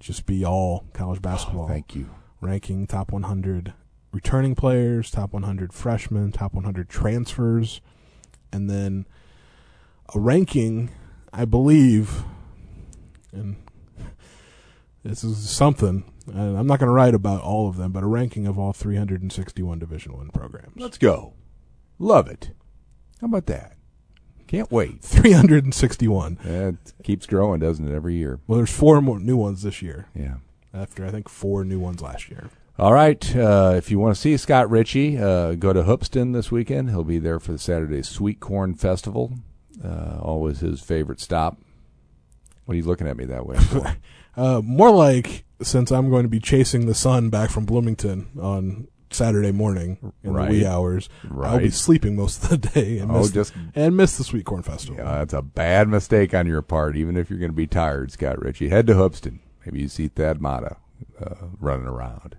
just 0.00 0.26
be 0.26 0.44
all 0.44 0.86
college 0.92 1.20
basketball, 1.22 1.64
Oh, 1.64 1.68
Thank 1.68 1.94
you. 1.94 2.08
ranking 2.40 2.86
top 2.86 3.12
100 3.12 3.72
returning 4.12 4.54
players, 4.54 5.10
top 5.10 5.32
100 5.32 5.72
freshmen, 5.72 6.32
top 6.32 6.54
100 6.54 6.88
transfers, 6.88 7.80
and 8.52 8.68
then 8.70 9.06
a 10.14 10.18
ranking, 10.20 10.90
I 11.32 11.44
believe, 11.44 12.22
and 13.32 13.56
this 15.02 15.22
is 15.24 15.50
something. 15.50 16.04
And 16.26 16.58
I'm 16.58 16.66
not 16.66 16.78
going 16.78 16.88
to 16.88 16.92
write 16.92 17.14
about 17.14 17.40
all 17.42 17.68
of 17.68 17.76
them, 17.76 17.92
but 17.92 18.02
a 18.02 18.06
ranking 18.06 18.46
of 18.46 18.58
all 18.58 18.72
361 18.72 19.78
Division 19.78 20.12
One 20.16 20.28
programs. 20.30 20.74
Let's 20.76 20.98
go. 20.98 21.32
Love 21.98 22.28
it. 22.28 22.50
How 23.20 23.26
about 23.26 23.46
that? 23.46 23.77
Can't 24.48 24.72
wait. 24.72 25.00
361. 25.02 26.38
It 26.42 26.76
keeps 27.04 27.26
growing, 27.26 27.60
doesn't 27.60 27.86
it, 27.86 27.94
every 27.94 28.14
year? 28.14 28.40
Well, 28.46 28.56
there's 28.56 28.74
four 28.74 29.00
more 29.00 29.20
new 29.20 29.36
ones 29.36 29.62
this 29.62 29.82
year. 29.82 30.06
Yeah. 30.14 30.36
After 30.74 31.06
I 31.06 31.10
think 31.10 31.28
four 31.28 31.64
new 31.64 31.78
ones 31.78 32.02
last 32.02 32.28
year. 32.30 32.50
All 32.78 32.92
right. 32.92 33.36
Uh, 33.36 33.74
if 33.76 33.90
you 33.90 33.98
want 33.98 34.14
to 34.14 34.20
see 34.20 34.36
Scott 34.36 34.70
Richey, 34.70 35.18
uh, 35.18 35.54
go 35.54 35.72
to 35.72 35.82
Hoopeston 35.82 36.32
this 36.32 36.50
weekend. 36.50 36.90
He'll 36.90 37.04
be 37.04 37.18
there 37.18 37.38
for 37.38 37.52
the 37.52 37.58
Saturday 37.58 38.02
Sweet 38.02 38.40
Corn 38.40 38.74
Festival. 38.74 39.34
Uh, 39.84 40.18
always 40.20 40.60
his 40.60 40.80
favorite 40.80 41.20
stop. 41.20 41.58
What 42.64 42.74
are 42.74 42.76
you 42.76 42.84
looking 42.84 43.08
at 43.08 43.16
me 43.16 43.24
that 43.26 43.46
way? 43.46 43.56
for? 43.58 43.96
Uh, 44.36 44.60
more 44.62 44.90
like 44.90 45.44
since 45.60 45.90
I'm 45.90 46.08
going 46.08 46.22
to 46.22 46.28
be 46.28 46.40
chasing 46.40 46.86
the 46.86 46.94
sun 46.94 47.28
back 47.30 47.50
from 47.50 47.64
Bloomington 47.64 48.28
on 48.40 48.88
Saturday 49.10 49.52
morning 49.52 50.12
in 50.22 50.32
Right. 50.32 50.50
the 50.50 50.58
wee 50.58 50.66
hours, 50.66 51.08
Right. 51.28 51.50
I'll 51.52 51.58
be 51.58 51.70
sleeping 51.70 52.16
most 52.16 52.42
of 52.44 52.50
the 52.50 52.56
day 52.58 52.98
and 52.98 53.10
Oh, 53.10 53.18
miss, 53.20 53.30
just 53.30 53.52
and 53.74 53.96
miss 53.96 54.16
the 54.18 54.24
Sweet 54.24 54.44
Corn 54.44 54.62
Festival. 54.62 54.96
yeah, 55.02 55.18
that's 55.18 55.34
a 55.34 55.42
bad 55.42 55.88
mistake 55.88 56.34
on 56.34 56.46
your 56.46 56.62
part. 56.62 56.96
Even 56.96 57.16
if 57.16 57.30
you're 57.30 57.38
going 57.38 57.50
to 57.50 57.56
be 57.56 57.66
tired, 57.66 58.10
Scott 58.12 58.40
Richey, 58.42 58.68
head 58.68 58.86
to 58.88 58.94
Hoopeston. 58.94 59.40
Maybe 59.64 59.80
you 59.80 59.88
see 59.88 60.08
Thad 60.08 60.40
Matta 60.40 60.76
uh, 61.22 61.34
running 61.60 61.86
around. 61.86 62.36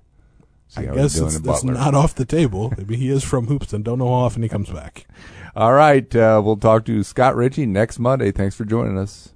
See 0.67 0.81
I 0.87 0.93
guess 0.93 1.17
it's, 1.17 1.35
it's 1.35 1.63
not 1.63 1.95
off 1.95 2.13
the 2.13 2.25
table. 2.25 2.71
Maybe 2.77 2.95
he 2.95 3.09
is 3.09 3.23
from 3.23 3.47
Hoopeston. 3.47 3.81
Don't 3.83 3.97
know 3.97 4.07
how 4.07 4.25
often 4.25 4.43
he 4.43 4.49
comes 4.49 4.69
back. 4.69 5.07
All 5.55 5.73
right. 5.73 6.15
Uh, 6.15 6.41
we'll 6.45 6.57
talk 6.57 6.85
to 6.85 7.01
Scott 7.03 7.35
Richey 7.35 7.65
next 7.65 7.97
Monday. 7.97 8.31
Thanks 8.31 8.55
for 8.55 8.65
joining 8.65 8.97
us. 8.97 9.33